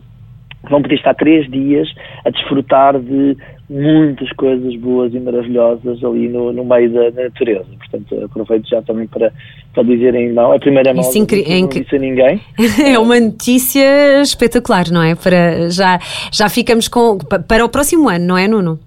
vão 0.70 0.82
poder 0.82 0.96
estar 0.96 1.14
três 1.16 1.50
dias 1.50 1.88
a 2.26 2.30
desfrutar 2.30 3.00
de 3.00 3.38
muitas 3.70 4.32
coisas 4.34 4.76
boas 4.78 5.14
e 5.14 5.20
maravilhosas 5.20 6.04
ali 6.04 6.30
no, 6.30 6.54
no 6.54 6.64
meio 6.64 6.92
da, 6.92 7.10
da 7.10 7.24
natureza. 7.24 7.66
Portanto, 7.78 8.26
aproveito 8.26 8.70
já 8.70 8.82
também 8.82 9.08
para, 9.08 9.32
para 9.74 9.84
dizerem 9.84 10.32
não. 10.32 10.54
É 10.54 10.58
a 10.58 10.60
primeira 10.60 10.94
mão, 10.94 11.04
não 11.62 11.70
disse 11.82 11.96
a 11.96 12.00
ninguém. 12.00 12.42
é 12.86 12.98
uma 13.00 13.20
notícia 13.20 14.22
espetacular, 14.22 14.90
não 14.92 15.04
é? 15.04 15.16
Para, 15.16 15.70
já, 15.70 16.00
já 16.32 16.50
ficamos 16.50 16.88
com... 16.88 17.18
Para 17.18 17.66
o 17.66 17.70
próximo 17.70 18.08
ano, 18.10 18.26
não 18.26 18.38
é, 18.38 18.48
Nuno? 18.48 18.80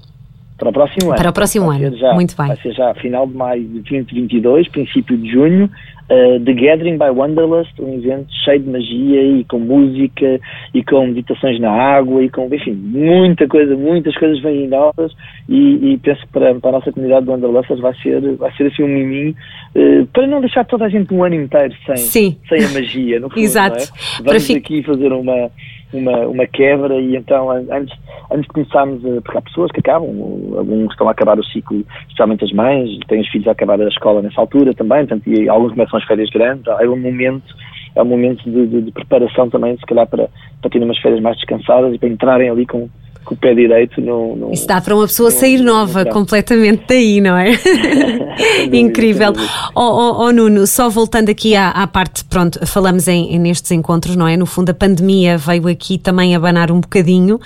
Para 0.58 0.70
o 0.70 0.72
próximo 0.72 1.10
ano. 1.10 1.18
Para 1.18 1.30
o 1.30 1.32
próximo 1.32 1.70
ano, 1.70 1.96
já, 1.96 2.14
muito 2.14 2.34
bem. 2.36 2.46
Vai 2.46 2.56
ser 2.56 2.72
já 2.72 2.94
final 2.94 3.26
de 3.26 3.34
maio 3.34 3.62
de 3.62 3.80
2022, 3.80 4.68
princípio 4.68 5.16
de 5.18 5.30
junho, 5.30 5.70
uh, 6.10 6.40
The 6.44 6.52
Gathering 6.54 6.96
by 6.96 7.10
Wanderlust, 7.14 7.72
um 7.78 7.94
evento 7.94 8.28
cheio 8.42 8.60
de 8.60 8.70
magia 8.70 9.22
e 9.22 9.44
com 9.44 9.58
música 9.58 10.40
e 10.72 10.82
com 10.82 11.06
meditações 11.08 11.60
na 11.60 11.70
água 11.70 12.22
e 12.22 12.30
com, 12.30 12.48
enfim, 12.52 12.72
muita 12.72 13.46
coisa, 13.46 13.76
muitas 13.76 14.16
coisas 14.16 14.40
vêm 14.40 14.66
novas 14.66 15.12
e, 15.46 15.92
e 15.92 15.98
penso 15.98 16.22
que 16.22 16.28
para, 16.28 16.54
para 16.54 16.70
a 16.70 16.72
nossa 16.72 16.90
comunidade 16.90 17.26
de 17.26 17.32
Wanderlust 17.32 17.74
vai 17.80 17.94
ser, 17.96 18.36
vai 18.36 18.52
ser 18.56 18.68
assim 18.68 18.82
um 18.82 18.88
miminho 18.88 19.34
uh, 19.74 20.06
para 20.06 20.26
não 20.26 20.40
deixar 20.40 20.64
toda 20.64 20.86
a 20.86 20.88
gente 20.88 21.12
um 21.12 21.22
ano 21.22 21.34
inteiro 21.34 21.74
sem, 21.84 21.96
Sim. 21.96 22.36
sem 22.48 22.64
a 22.64 22.68
magia, 22.70 23.20
no 23.20 23.28
fundo, 23.28 23.40
Exato. 23.44 23.82
É? 23.82 24.22
Vamos 24.22 24.50
aqui 24.50 24.82
fazer 24.82 25.12
uma 25.12 25.50
uma, 25.96 26.26
uma 26.26 26.46
quebra 26.46 26.98
e 27.00 27.16
então 27.16 27.50
antes, 27.50 27.96
antes 28.30 28.42
de 28.42 28.48
começarmos, 28.48 29.04
a, 29.04 29.20
porque 29.20 29.38
há 29.38 29.42
pessoas 29.42 29.70
que 29.72 29.80
acabam, 29.80 30.10
alguns 30.56 30.90
estão 30.90 31.08
a 31.08 31.12
acabar 31.12 31.38
o 31.38 31.44
ciclo, 31.44 31.84
especialmente 32.02 32.44
as 32.44 32.52
mães, 32.52 32.98
têm 33.08 33.20
os 33.20 33.28
filhos 33.28 33.48
a 33.48 33.52
acabar 33.52 33.80
a 33.80 33.88
escola 33.88 34.22
nessa 34.22 34.40
altura 34.40 34.74
também, 34.74 35.06
portanto, 35.06 35.26
e 35.28 35.48
alguns 35.48 35.72
começam 35.72 35.98
as 35.98 36.04
férias 36.04 36.30
grandes, 36.30 36.66
é 36.66 36.88
um 36.88 37.00
momento 37.00 37.54
é 37.94 38.02
um 38.02 38.06
momento 38.06 38.44
de, 38.44 38.66
de, 38.66 38.82
de 38.82 38.92
preparação 38.92 39.48
também, 39.48 39.76
se 39.76 39.86
calhar 39.86 40.06
para, 40.06 40.28
para 40.60 40.70
terem 40.70 40.86
umas 40.86 40.98
férias 40.98 41.20
mais 41.20 41.36
descansadas 41.36 41.94
e 41.94 41.98
para 41.98 42.08
entrarem 42.10 42.50
ali 42.50 42.66
com, 42.66 42.90
com 43.26 43.34
o 43.34 43.36
pé 43.36 43.54
direito 43.54 44.00
no. 44.00 44.36
no 44.36 44.52
Isso 44.52 44.66
dá 44.66 44.80
para 44.80 44.94
uma 44.94 45.06
pessoa 45.06 45.30
no, 45.30 45.36
sair 45.36 45.60
nova 45.60 46.04
no 46.04 46.10
completamente 46.10 46.84
daí, 46.88 47.20
não 47.20 47.36
é? 47.36 47.50
Incrível. 48.72 49.32
Oh, 49.74 49.80
oh, 49.80 50.24
oh, 50.24 50.32
Nuno, 50.32 50.66
só 50.66 50.88
voltando 50.88 51.28
aqui 51.28 51.54
à, 51.54 51.70
à 51.70 51.86
parte, 51.86 52.24
pronto, 52.24 52.64
falamos 52.66 53.08
em, 53.08 53.34
em, 53.34 53.38
nestes 53.38 53.70
encontros, 53.70 54.16
não 54.16 54.26
é? 54.26 54.36
No 54.36 54.46
fundo, 54.46 54.70
a 54.70 54.74
pandemia 54.74 55.36
veio 55.36 55.68
aqui 55.68 55.98
também 55.98 56.34
abanar 56.34 56.70
um 56.70 56.80
bocadinho. 56.80 57.40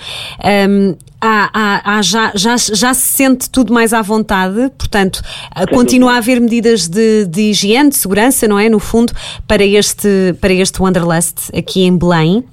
Um, 0.69 0.95
há, 1.19 1.49
há, 1.53 1.97
há 1.97 2.01
já, 2.01 2.31
já, 2.35 2.55
já 2.57 2.93
se 2.93 3.09
sente 3.09 3.49
tudo 3.49 3.73
mais 3.73 3.93
à 3.93 4.01
vontade, 4.01 4.71
portanto, 4.77 5.21
continua 5.71 6.13
a 6.13 6.17
haver 6.17 6.39
medidas 6.39 6.87
de, 6.87 7.25
de 7.25 7.51
higiene, 7.51 7.89
de 7.89 7.95
segurança, 7.95 8.47
não 8.47 8.59
é? 8.59 8.69
No 8.69 8.79
fundo, 8.79 9.13
para 9.47 9.65
este, 9.65 10.35
para 10.39 10.53
este 10.53 10.81
Wanderlust 10.81 11.49
aqui 11.55 11.83
em 11.83 11.97
Belém. 11.97 12.43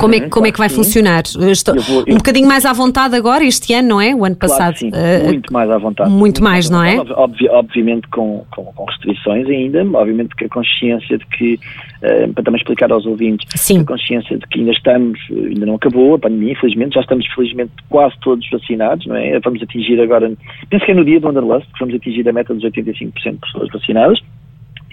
Como, 0.00 0.14
é, 0.14 0.28
como 0.28 0.46
é 0.46 0.52
que 0.52 0.58
vai 0.58 0.68
funcionar? 0.68 1.22
Estou 1.24 1.74
eu 1.74 1.82
vou, 1.82 2.04
eu... 2.06 2.14
um 2.14 2.18
bocadinho 2.18 2.46
mais 2.46 2.64
à 2.64 2.72
vontade 2.72 3.14
agora, 3.16 3.44
este 3.44 3.72
ano, 3.74 3.88
não 3.88 4.00
é? 4.00 4.14
O 4.14 4.24
ano 4.24 4.36
passado. 4.36 4.76
sim, 4.76 4.88
uh, 4.88 5.24
muito 5.26 5.52
mais 5.52 5.70
à 5.70 5.78
vontade. 5.78 6.10
Muito, 6.10 6.20
muito 6.20 6.42
mais, 6.42 6.70
não 6.70 6.82
é? 6.84 7.00
Obvi 7.00 7.48
obviamente 7.48 8.08
com, 8.08 8.44
com, 8.50 8.64
com, 8.64 8.84
restrições 8.84 9.48
ainda, 9.48 9.84
obviamente 9.98 10.34
que 10.36 10.44
a 10.44 10.48
consciência 10.48 11.18
de 11.18 11.26
que, 11.26 11.54
uh, 11.54 12.32
para 12.32 12.44
também 12.44 12.58
explicar 12.58 12.90
aos 12.92 13.06
ouvintes, 13.06 13.48
sim. 13.60 13.80
a 13.80 13.84
consciência 13.84 14.36
de 14.38 14.46
que 14.46 14.60
ainda 14.60 14.72
estamos, 14.72 15.18
ainda 15.30 15.66
não 15.66 15.76
acabou 15.76 16.14
a 16.14 16.18
pandemia, 16.18 16.52
infelizmente, 16.52 16.94
já 16.94 17.00
estamos 17.00 17.26
felizmente 17.34 17.72
quase 17.88 18.14
todos 18.20 18.48
vacinados, 18.50 19.06
não 19.06 19.16
é? 19.16 19.38
Vamos 19.40 19.62
atingir 19.62 20.00
agora, 20.00 20.32
penso 20.68 20.84
que 20.84 20.92
é 20.92 20.94
no 20.94 21.04
dia 21.04 21.20
do 21.20 21.26
Wanderlust, 21.26 21.66
que 21.72 21.80
vamos 21.80 21.94
atingir 21.94 22.28
a 22.28 22.32
meta 22.32 22.54
dos 22.54 22.64
85% 22.64 23.12
de 23.14 23.38
pessoas 23.38 23.68
vacinadas. 23.72 24.20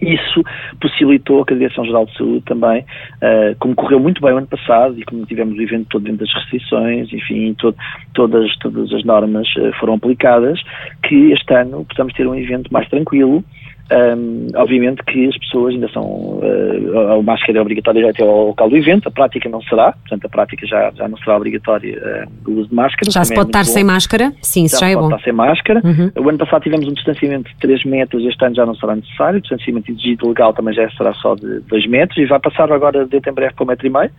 Isso 0.02 0.44
possibilitou 0.82 1.46
a 1.48 1.54
Direção-Geral 1.54 2.06
de 2.06 2.18
Saúde 2.18 2.42
também, 2.46 2.82
uh, 2.82 3.56
como 3.60 3.76
correu 3.76 4.00
muito 4.00 4.22
bem 4.22 4.34
o 4.34 4.38
ano 4.38 4.48
passado 4.48 5.00
e 5.00 5.04
como 5.04 5.26
tivemos 5.26 5.58
o 5.58 5.62
evento 5.62 5.88
todo 5.90 6.04
dentro 6.04 6.26
das 6.26 6.34
restrições, 6.34 7.12
enfim, 7.14 7.54
todo, 7.54 7.78
todas, 8.14 8.54
todas 8.58 8.92
as 8.92 9.04
normas 9.06 9.48
uh, 9.56 9.72
foram 9.80 9.94
aplicadas, 9.94 10.62
que 11.04 11.32
este 11.32 11.54
ano 11.54 11.86
possamos 11.86 12.14
ter 12.14 12.28
um 12.28 12.36
evento 12.36 12.72
mais 12.74 12.90
tranquilo, 12.90 13.44
Um, 13.92 14.48
obviamente 14.56 15.04
que 15.04 15.28
as 15.28 15.38
pessoas 15.38 15.76
ainda 15.76 15.88
são. 15.90 16.04
Uh, 16.04 17.20
a 17.20 17.22
máscara 17.22 17.60
é 17.60 17.62
obrigatória 17.62 18.02
já 18.02 18.10
até 18.10 18.24
ao 18.24 18.48
local 18.48 18.68
do 18.68 18.78
evento, 18.78 19.08
a 19.08 19.12
prática 19.12 19.48
não 19.48 19.62
será, 19.62 19.92
portanto, 19.92 20.26
a 20.26 20.30
prática 20.30 20.66
já, 20.66 20.92
já 20.96 21.08
não 21.08 21.16
será 21.20 21.38
obrigatória 21.38 22.26
uh, 22.26 22.50
o 22.50 22.54
uso 22.62 22.70
de 22.70 22.76
máscara. 22.76 23.12
Já 23.12 23.24
se 23.24 23.36
pode 23.36 23.48
é 23.48 23.50
estar 23.50 23.60
bom. 23.60 23.66
sem 23.66 23.84
máscara? 23.84 24.34
Sim, 24.42 24.64
isso 24.64 24.80
já, 24.80 24.88
já 24.88 24.92
é 24.92 24.96
bom. 24.96 25.06
estar 25.06 25.20
sem 25.20 25.34
máscara. 25.34 25.82
Uhum. 25.84 26.12
O 26.24 26.30
ano 26.30 26.38
passado 26.40 26.64
tivemos 26.64 26.88
um 26.88 26.94
distanciamento 26.94 27.48
de 27.52 27.58
3 27.58 27.86
metros, 27.86 28.26
este 28.26 28.44
ano 28.44 28.56
já 28.56 28.66
não 28.66 28.74
será 28.74 28.96
necessário. 28.96 29.38
O 29.38 29.42
distanciamento 29.42 29.92
exigido 29.92 30.28
legal 30.28 30.52
também 30.52 30.74
já 30.74 30.90
será 30.92 31.14
só 31.14 31.36
de 31.36 31.60
2 31.60 31.88
metros 31.88 32.18
e 32.18 32.26
vai 32.26 32.40
passar 32.40 32.72
agora 32.72 33.06
dentro 33.06 33.30
em 33.30 33.34
breve 33.36 33.54
para 33.54 33.64
um 33.64 33.68
metro 33.68 33.86
e 33.86 33.90
meio. 33.92 34.10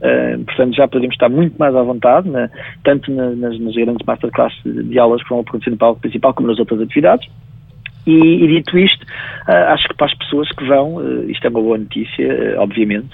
Uh, 0.00 0.42
portanto, 0.46 0.74
já 0.74 0.88
podemos 0.88 1.14
estar 1.14 1.28
muito 1.28 1.58
mais 1.58 1.76
à 1.76 1.82
vontade, 1.82 2.26
na, 2.26 2.48
tanto 2.82 3.12
na, 3.12 3.32
nas, 3.32 3.58
nas 3.60 3.74
grandes 3.74 4.06
masterclass 4.06 4.54
de 4.64 4.98
aulas 4.98 5.22
que 5.22 5.28
vão 5.28 5.40
acontecer 5.40 5.68
no 5.68 5.76
palco 5.76 6.00
principal, 6.00 6.32
como 6.32 6.48
nas 6.48 6.58
outras 6.58 6.80
atividades. 6.80 7.28
E, 8.10 8.44
e, 8.44 8.48
dito 8.48 8.76
isto, 8.76 9.02
uh, 9.02 9.72
acho 9.72 9.88
que 9.88 9.94
para 9.94 10.06
as 10.06 10.14
pessoas 10.14 10.48
que 10.50 10.66
vão, 10.66 10.96
uh, 10.96 11.30
isto 11.30 11.44
é 11.44 11.48
uma 11.48 11.60
boa 11.60 11.78
notícia, 11.78 12.56
uh, 12.56 12.60
obviamente, 12.60 13.10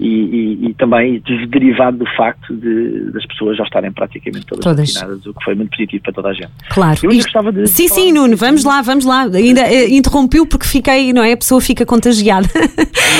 e, 0.00 0.08
e, 0.08 0.66
e, 0.68 0.74
também 0.74 1.22
derivado 1.48 1.98
do 1.98 2.06
facto 2.16 2.54
de, 2.54 3.10
das 3.12 3.26
pessoas 3.26 3.56
já 3.56 3.64
estarem 3.64 3.92
praticamente 3.92 4.46
todas, 4.46 4.64
todas. 4.64 4.92
vacinadas, 4.92 5.26
o 5.26 5.34
que 5.34 5.44
foi 5.44 5.54
muito 5.54 5.70
positivo 5.70 6.02
para 6.02 6.12
toda 6.12 6.28
a 6.28 6.32
gente. 6.32 6.50
Claro. 6.70 6.98
Eu 7.02 7.10
isto, 7.10 7.24
gostava 7.24 7.52
de 7.52 7.66
sim, 7.66 7.88
sim, 7.88 8.12
Nuno, 8.12 8.36
vamos 8.36 8.64
lá, 8.64 8.80
vamos 8.80 9.04
lá. 9.04 9.22
Ainda 9.22 9.62
interrompeu 9.86 10.46
porque 10.46 10.66
fiquei, 10.66 11.12
não 11.12 11.22
é? 11.22 11.32
A 11.32 11.36
pessoa 11.36 11.60
fica 11.60 11.84
contagiada 11.84 12.48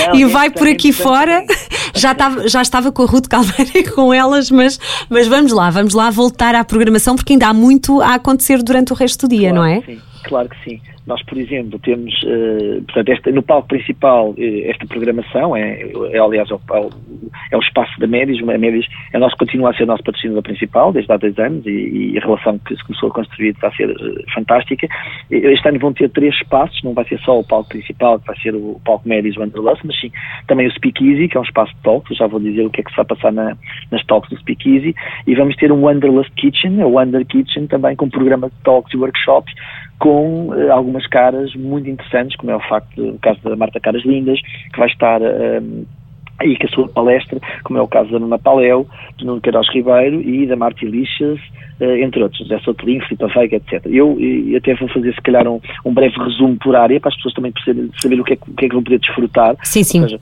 não, 0.08 0.14
e 0.16 0.24
vai 0.24 0.50
por 0.50 0.66
aqui 0.66 0.92
fora. 0.92 1.44
Já 1.96 2.10
estava, 2.10 2.48
já 2.48 2.60
estava 2.60 2.90
com 2.90 3.02
a 3.02 3.06
Ruth 3.06 3.28
Caldeira 3.28 3.70
e 3.72 3.84
com 3.84 4.12
elas, 4.12 4.50
mas, 4.50 4.80
mas 5.08 5.28
vamos 5.28 5.52
lá, 5.52 5.70
vamos 5.70 5.94
lá 5.94 6.10
voltar 6.10 6.52
à 6.52 6.64
programação 6.64 7.14
porque 7.14 7.34
ainda 7.34 7.46
há 7.46 7.54
muito 7.54 8.00
a 8.00 8.14
acontecer 8.14 8.60
durante 8.64 8.92
o 8.92 8.96
resto 8.96 9.28
do 9.28 9.30
dia, 9.30 9.50
claro, 9.50 9.54
não 9.54 9.64
é? 9.64 9.80
Sim. 9.80 10.00
Claro 10.24 10.48
que 10.48 10.56
sim. 10.64 10.80
Nós, 11.06 11.22
por 11.24 11.36
exemplo, 11.36 11.78
temos, 11.80 12.14
uh, 12.22 12.82
portanto, 12.84 13.08
esta, 13.10 13.30
no 13.30 13.42
palco 13.42 13.68
principal, 13.68 14.30
uh, 14.30 14.70
esta 14.70 14.86
programação, 14.86 15.54
é, 15.54 15.82
é 16.12 16.18
aliás, 16.18 16.50
é 16.50 16.54
o, 16.54 16.60
é 17.50 17.56
o, 17.56 17.60
espaço 17.60 18.00
da 18.00 18.06
Médios, 18.06 18.40
a 18.42 18.58
Médios 18.58 18.86
é 19.12 19.18
nosso, 19.18 19.36
continua 19.36 19.70
a 19.70 19.74
ser 19.74 19.82
o 19.82 19.86
nosso 19.86 20.02
patrocinador 20.02 20.42
principal 20.42 20.92
desde 20.92 21.12
há 21.12 21.18
dois 21.18 21.38
anos 21.38 21.66
e, 21.66 22.14
e, 22.14 22.18
a 22.18 22.22
relação 22.22 22.58
que 22.58 22.74
se 22.74 22.82
começou 22.84 23.10
a 23.10 23.12
construir 23.12 23.50
está 23.50 23.68
a 23.68 23.72
ser 23.72 23.90
uh, 23.90 24.32
fantástica. 24.32 24.88
Este 25.30 25.68
ano 25.68 25.78
vão 25.78 25.92
ter 25.92 26.08
três 26.08 26.34
espaços, 26.36 26.82
não 26.82 26.94
vai 26.94 27.04
ser 27.06 27.20
só 27.20 27.38
o 27.38 27.44
palco 27.44 27.68
principal, 27.68 28.18
que 28.18 28.26
vai 28.26 28.40
ser 28.40 28.54
o 28.54 28.80
palco 28.82 29.06
Médios 29.06 29.36
Wanderlust, 29.36 29.82
mas 29.84 30.00
sim 30.00 30.10
também 30.46 30.66
o 30.66 30.72
Speakeasy, 30.72 31.28
que 31.28 31.36
é 31.36 31.40
um 31.40 31.44
espaço 31.44 31.74
de 31.74 31.82
talks, 31.82 32.16
já 32.16 32.26
vou 32.26 32.40
dizer 32.40 32.64
o 32.64 32.70
que 32.70 32.80
é 32.80 32.84
que 32.84 32.90
se 32.90 32.96
vai 32.96 33.04
passar 33.04 33.30
na, 33.30 33.54
nas 33.90 34.02
talks 34.06 34.30
do 34.30 34.38
Speakeasy, 34.38 34.94
e 35.26 35.34
vamos 35.34 35.54
ter 35.56 35.70
um 35.70 35.84
Wanderlust 35.84 36.32
Kitchen, 36.36 36.82
o 36.82 36.94
Wonder 36.96 37.26
Kitchen, 37.26 37.66
também 37.66 37.94
com 37.94 38.06
um 38.06 38.10
programa 38.10 38.48
de 38.48 38.56
talks 38.64 38.94
e 38.94 38.96
workshops, 38.96 39.52
com 39.98 40.48
uh, 40.48 40.72
algumas 40.72 41.06
caras 41.06 41.54
muito 41.54 41.88
interessantes, 41.88 42.36
como 42.36 42.52
é 42.52 42.56
o 42.56 42.60
facto 42.60 43.12
do 43.12 43.18
caso 43.18 43.40
da 43.42 43.56
Marta 43.56 43.80
Caras 43.80 44.04
Lindas, 44.04 44.40
que 44.72 44.78
vai 44.78 44.88
estar 44.88 45.20
uh, 45.20 45.86
aí 46.40 46.56
com 46.58 46.66
a 46.66 46.70
sua 46.70 46.88
palestra, 46.88 47.40
como 47.62 47.78
é 47.78 47.82
o 47.82 47.88
caso 47.88 48.10
da 48.10 48.18
Nuna 48.18 48.38
Paléu, 48.38 48.86
do 49.18 49.24
Nuno 49.24 49.40
Queiroz 49.40 49.68
Ribeiro 49.72 50.20
e 50.20 50.46
da 50.46 50.56
Marta 50.56 50.84
Lixas, 50.84 51.38
uh, 51.80 51.96
entre 52.02 52.22
outros, 52.22 52.40
José 52.40 52.58
Sotelinho, 52.60 53.04
Filipe 53.04 53.26
Veiga, 53.32 53.56
etc. 53.56 53.86
Eu, 53.86 54.18
eu 54.20 54.58
até 54.58 54.74
vou 54.74 54.88
fazer, 54.88 55.14
se 55.14 55.22
calhar, 55.22 55.46
um, 55.46 55.60
um 55.84 55.94
breve 55.94 56.16
resumo 56.18 56.56
por 56.56 56.74
área, 56.76 57.00
para 57.00 57.10
as 57.10 57.16
pessoas 57.16 57.34
também 57.34 57.52
perceberem, 57.52 57.90
saber 57.98 58.20
o 58.20 58.24
que, 58.24 58.34
é, 58.34 58.38
o 58.48 58.54
que 58.54 58.66
é 58.66 58.68
que 58.68 58.74
vão 58.74 58.84
poder 58.84 58.98
desfrutar. 58.98 59.56
Sim, 59.62 59.82
sim. 59.82 60.02
Ou 60.02 60.08
seja, 60.08 60.20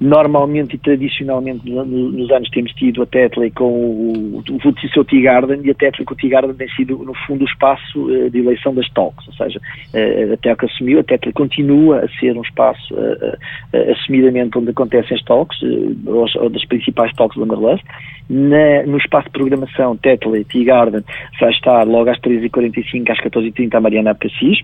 Normalmente 0.00 0.76
e 0.76 0.78
tradicionalmente 0.78 1.68
nos 1.68 2.30
anos 2.30 2.48
temos 2.48 2.72
tido 2.72 3.02
a 3.02 3.06
Tetley 3.06 3.50
com 3.50 3.70
o, 3.70 4.38
o, 4.38 4.88
seu 4.94 5.04
Tea 5.04 5.20
Garden 5.20 5.60
e 5.62 5.70
a 5.70 5.74
Tetley 5.74 6.06
com 6.06 6.14
o 6.14 6.16
Tea 6.16 6.30
Garden 6.30 6.56
tem 6.56 6.70
sido, 6.70 6.96
no 7.04 7.12
fundo, 7.26 7.42
o 7.42 7.46
espaço 7.46 8.10
eh, 8.10 8.30
de 8.30 8.38
eleição 8.38 8.74
das 8.74 8.88
talks, 8.92 9.28
ou 9.28 9.34
seja, 9.34 9.60
eh, 9.92 10.30
a 10.32 10.36
Tetley 10.38 10.70
assumiu, 10.72 11.00
a 11.00 11.04
Tetley 11.04 11.34
continua 11.34 11.98
a 11.98 12.08
ser 12.18 12.34
um 12.34 12.40
espaço 12.40 12.94
uh, 12.94 13.92
assumidamente 13.92 14.56
onde 14.56 14.70
acontecem 14.70 15.14
as 15.14 15.22
talks, 15.22 15.58
ou, 16.06 16.48
das 16.48 16.64
principais 16.64 17.12
talks 17.12 17.36
do 17.36 17.42
Wanderlust. 17.42 17.84
Na, 18.30 18.84
no 18.86 18.96
espaço 18.96 19.26
de 19.26 19.32
programação 19.32 19.98
Tetley 19.98 20.44
Tea 20.44 20.64
Garden 20.64 21.04
vai 21.38 21.50
estar 21.50 21.86
logo 21.86 22.08
às 22.08 22.18
13h45 22.20 23.10
às 23.10 23.18
14h30 23.18 23.74
a 23.74 23.80
Mariana 23.80 24.14
Cassis, 24.14 24.60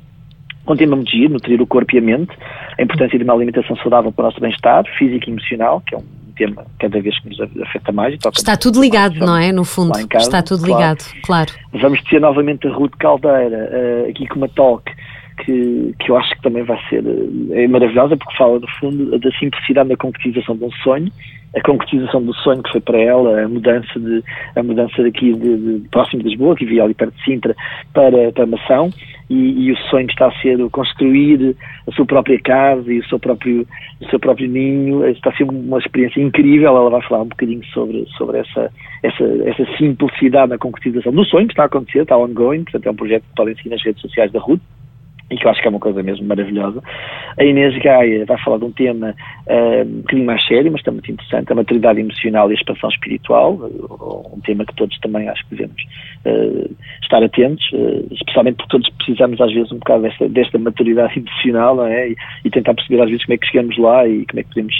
tema 0.75 0.97
muito 0.97 1.11
giro, 1.11 1.35
nutrir 1.35 1.61
o 1.61 1.67
corpo 1.67 1.95
e 1.95 1.99
a 1.99 2.03
mente, 2.03 2.33
a 2.79 2.83
importância 2.83 3.19
de 3.19 3.25
uma 3.25 3.35
alimentação 3.35 3.77
saudável 3.77 4.11
para 4.11 4.23
o 4.23 4.27
nosso 4.27 4.41
bem-estar 4.41 4.85
físico 4.97 5.29
e 5.29 5.33
emocional, 5.33 5.83
que 5.87 5.95
é 5.95 5.99
um 5.99 6.05
tema 6.35 6.65
cada 6.79 7.01
vez 7.01 7.19
que 7.21 7.29
nos 7.29 7.41
afeta 7.63 7.93
mais. 7.93 8.15
Está 8.35 8.57
tudo 8.57 8.81
ligado, 8.81 9.19
não 9.19 9.37
é? 9.37 9.53
No 9.53 9.65
fundo, 9.65 9.93
casa, 10.09 10.25
está 10.25 10.43
tudo 10.43 10.65
claro. 10.65 10.81
ligado, 10.81 11.05
claro. 11.23 11.53
Vamos 11.81 12.03
ter 12.05 12.21
novamente 12.21 12.67
a 12.67 12.73
Ruth 12.73 12.95
Caldeira 12.99 13.71
uh, 13.71 14.11
aqui 14.11 14.27
com 14.27 14.37
uma 14.37 14.49
talk 14.49 14.91
que, 15.37 15.95
que 15.99 16.11
eu 16.11 16.17
acho 16.17 16.35
que 16.35 16.43
também 16.43 16.63
vai 16.63 16.79
ser 16.89 17.05
uh, 17.05 17.53
é 17.53 17.67
maravilhosa, 17.69 18.17
porque 18.17 18.37
fala, 18.37 18.59
no 18.59 18.69
fundo, 18.81 19.19
da 19.19 19.31
simplicidade 19.33 19.89
na 19.89 19.97
concretização 19.97 20.57
de 20.57 20.65
um 20.65 20.73
sonho. 20.83 21.11
A 21.57 21.61
concretização 21.63 22.23
do 22.23 22.35
sonho 22.35 22.63
que 22.63 22.73
foi 22.73 22.81
para 22.81 22.99
ela, 22.99 23.43
a 23.45 23.49
mudança 23.49 23.99
de 23.99 24.23
a 24.55 24.63
mudança 24.63 25.03
daqui 25.03 25.33
de, 25.33 25.79
de 25.79 25.89
próximo 25.89 26.23
de 26.23 26.29
Lisboa, 26.29 26.55
que 26.55 26.65
vivia 26.65 26.85
ali 26.85 26.93
perto 26.93 27.15
de 27.15 27.25
Sintra, 27.25 27.57
para, 27.95 28.31
para 28.33 28.47
Mação, 28.47 28.91
e, 29.31 29.67
e, 29.67 29.73
o 29.73 29.77
sonho 29.89 30.07
está 30.09 30.29
a 30.29 30.41
ser 30.41 30.59
construir 30.71 31.57
a 31.89 31.93
sua 31.93 32.05
própria 32.05 32.39
casa 32.41 32.93
e 32.93 32.99
o 32.99 33.05
seu 33.07 33.19
próprio, 33.19 33.67
o 34.01 34.07
seu 34.11 34.21
próprio 34.21 34.49
ninho, 34.49 35.05
está 35.09 35.31
a 35.31 35.37
ser 35.37 35.45
uma 35.45 35.79
experiência 35.79 36.21
incrível, 36.21 36.69
ela 36.69 36.91
vai 36.91 37.03
falar 37.03 37.23
um 37.23 37.29
bocadinho 37.29 37.65
sobre, 37.67 38.07
sobre 38.19 38.39
essa, 38.39 38.71
essa, 39.03 39.25
essa 39.25 39.77
simplicidade 39.79 40.51
na 40.51 40.59
concretização 40.59 41.13
do 41.13 41.25
sonho 41.25 41.47
que 41.47 41.55
está 41.55 41.65
a 41.65 41.67
acontecer, 41.67 42.03
está 42.03 42.17
ongoing, 42.19 42.65
portanto 42.65 42.87
é 42.87 42.91
um 42.91 42.97
projeto 42.97 43.23
que 43.23 43.35
podem 43.35 43.57
seguir 43.57 43.71
nas 43.71 43.83
redes 43.83 44.03
sociais 44.03 44.31
da 44.31 44.39
RUT, 44.39 44.61
e 45.31 45.37
que 45.37 45.47
eu 45.47 45.51
acho 45.51 45.61
que 45.61 45.67
é 45.67 45.71
uma 45.71 45.81
coisa 45.81 46.03
mesmo 46.03 46.27
maravilhosa. 46.27 46.83
A 47.37 47.45
Inês 47.45 47.77
Gaia 47.79 48.25
vai 48.25 48.39
falar 48.39 48.59
de 48.59 48.65
um 48.65 48.71
tema 48.71 49.15
uh, 49.47 49.83
um 49.83 50.01
bocadinho 50.03 50.27
mais 50.27 50.47
sério, 50.47 50.71
mas 50.71 50.83
também 50.83 51.01
muito 51.01 51.13
interessante, 51.13 51.53
a 51.53 51.55
maturidade 51.55 52.01
emocional 52.01 52.49
e 52.49 52.53
a 52.53 52.57
expansão 52.57 52.89
espiritual, 52.91 53.55
uh, 53.55 54.37
um 54.37 54.41
tema 54.41 54.65
que 54.65 54.75
todos 54.77 54.97
também 55.01 55.29
acho 55.29 55.45
que 55.49 55.57
devemos 55.57 55.83
uh, 56.27 56.77
estar 57.03 57.23
atentos, 57.23 57.67
uh, 57.73 58.07
especialmente 58.13 58.57
porque 58.57 58.71
todos 58.71 58.89
precisamos 58.91 59.41
às 59.41 59.53
vezes 59.53 59.73
um 59.73 59.79
bocado 59.79 60.03
desta, 60.03 60.29
desta 60.29 60.59
maturidade 60.59 61.19
emocional, 61.19 61.77
não 61.77 61.87
é? 61.87 62.11
E, 62.11 62.17
e, 62.45 62.51
tentar 62.51 62.75
perceber 62.75 63.03
às 63.03 63.11
vezes 63.11 63.25
como 63.25 63.35
é 63.35 63.39
que 63.39 63.47
chegamos 63.47 63.77
lá 63.79 64.07
e 64.07 64.25
como 64.27 64.41
é 64.41 64.43
que 64.45 64.49
podemos 64.49 64.75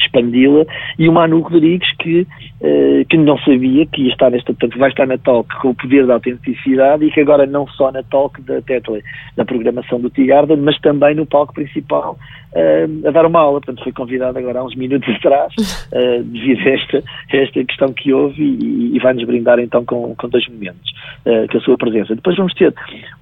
expandi-la, 0.00 0.64
e 0.98 1.08
o 1.08 1.12
Manu 1.12 1.40
Rodrigues 1.40 1.90
que, 1.98 2.20
uh, 2.20 3.04
que 3.08 3.16
não 3.16 3.38
sabia 3.38 3.86
que 3.86 4.02
ia 4.02 4.12
estar 4.12 4.30
nesta, 4.30 4.52
portanto 4.52 4.78
vai 4.78 4.90
estar 4.90 5.06
na 5.06 5.18
talk 5.18 5.48
com 5.60 5.70
o 5.70 5.74
poder 5.74 6.06
da 6.06 6.14
autenticidade 6.14 7.04
e 7.04 7.10
que 7.10 7.20
agora 7.20 7.46
não 7.46 7.66
só 7.68 7.90
na 7.90 8.02
talk 8.02 8.40
da 8.42 8.60
Tetley, 8.62 9.02
na 9.36 9.44
programação 9.44 10.00
do 10.00 10.10
Tigarden, 10.10 10.58
mas 10.58 10.78
também 10.80 11.14
no 11.14 11.26
palco 11.26 11.54
principal 11.54 12.18
uh, 12.52 13.08
a 13.08 13.10
dar 13.10 13.26
uma 13.26 13.40
aula, 13.40 13.60
portanto 13.60 13.82
foi 13.82 13.92
convidado 13.92 14.38
agora 14.38 14.60
há 14.60 14.64
uns 14.64 14.74
minutos 14.74 15.08
atrás 15.16 15.52
uh, 15.92 16.22
devido 16.24 16.66
a 16.66 16.70
esta, 16.70 17.02
esta 17.32 17.64
questão 17.64 17.92
que 17.92 18.12
houve 18.12 18.42
e, 18.42 18.96
e 18.96 18.98
vai-nos 18.98 19.24
brindar 19.24 19.58
então 19.58 19.84
com, 19.84 20.14
com 20.14 20.28
dois 20.28 20.46
momentos, 20.48 20.92
com 21.50 21.58
a 21.58 21.60
sua 21.60 21.76
presença. 21.76 22.14
Depois 22.14 22.36
vamos 22.36 22.54
ter 22.54 22.72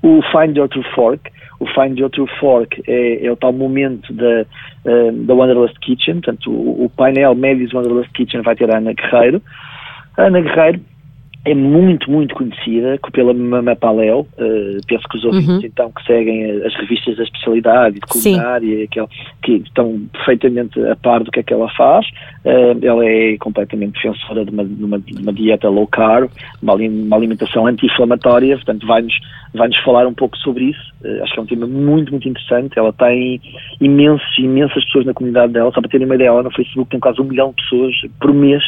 o 0.02 0.20
Find 0.30 0.56
Your 0.56 0.68
True 0.68 0.84
Fork, 0.94 1.30
o 1.60 1.66
Find 1.66 1.98
Your 1.98 2.10
True 2.10 2.28
Fork 2.38 2.82
é, 2.86 3.26
é 3.26 3.32
o 3.32 3.36
tal 3.36 3.52
momento 3.52 4.12
da, 4.12 4.44
da 4.84 5.34
Wanderlust 5.34 5.78
Kitchen, 5.80 6.20
portanto 6.20 6.50
o, 6.50 6.84
o 6.84 6.90
painel 6.90 7.34
Médios 7.34 7.72
Wanderlust 7.72 8.12
Kitchen 8.12 8.42
vai 8.42 8.54
ter 8.54 8.70
a 8.70 8.78
Ana 8.78 8.92
Guerreiro. 8.92 9.42
A 10.16 10.24
Ana 10.24 10.40
Guerreiro 10.40 10.80
é 11.44 11.54
muito, 11.54 12.10
muito 12.10 12.34
conhecida 12.34 12.98
pela 13.12 13.34
Mapalel. 13.34 14.26
Uh, 14.38 14.80
penso 14.86 15.06
que 15.08 15.18
os 15.18 15.24
ouvintes, 15.24 15.48
uhum. 15.48 15.60
então, 15.62 15.92
que 15.92 16.02
seguem 16.06 16.62
as 16.62 16.74
revistas 16.74 17.16
da 17.16 17.22
especialidade, 17.22 17.96
de 17.96 18.00
culinária, 18.00 18.86
que, 18.88 19.06
que, 19.42 19.52
estão 19.56 20.00
perfeitamente 20.10 20.80
a 20.86 20.96
par 20.96 21.22
do 21.22 21.30
que 21.30 21.40
é 21.40 21.42
que 21.42 21.52
ela 21.52 21.68
faz. 21.76 22.06
Uh, 22.44 22.82
ela 22.82 23.04
é 23.04 23.36
completamente 23.36 23.92
defensora 23.92 24.44
de 24.44 24.50
uma, 24.50 24.64
de 24.64 24.84
uma, 24.84 24.98
de 24.98 25.22
uma 25.22 25.32
dieta 25.32 25.68
low 25.68 25.86
carb, 25.86 26.30
uma, 26.62 26.74
uma 26.74 27.16
alimentação 27.16 27.66
anti-inflamatória, 27.66 28.56
portanto, 28.56 28.86
vai-nos 28.86 29.14
vai 29.52 29.68
-nos 29.68 29.78
falar 29.84 30.06
um 30.06 30.14
pouco 30.14 30.36
sobre 30.38 30.64
isso. 30.64 30.94
Uh, 31.04 31.22
acho 31.22 31.34
que 31.34 31.40
é 31.40 31.42
um 31.42 31.46
tema 31.46 31.66
muito, 31.66 32.10
muito 32.10 32.26
interessante. 32.26 32.78
Ela 32.78 32.92
tem 32.94 33.40
imensos, 33.82 34.38
imensas 34.38 34.82
pessoas 34.86 35.04
na 35.04 35.12
comunidade 35.12 35.52
dela. 35.52 35.70
Só 35.72 35.80
para 35.82 35.90
terem 35.90 36.06
uma 36.06 36.14
ideia, 36.14 36.28
ela 36.28 36.42
no 36.42 36.50
Facebook 36.50 36.90
tem 36.90 36.98
quase 36.98 37.20
um 37.20 37.24
milhão 37.24 37.50
de 37.50 37.62
pessoas 37.62 37.94
por 38.18 38.32
mês 38.32 38.62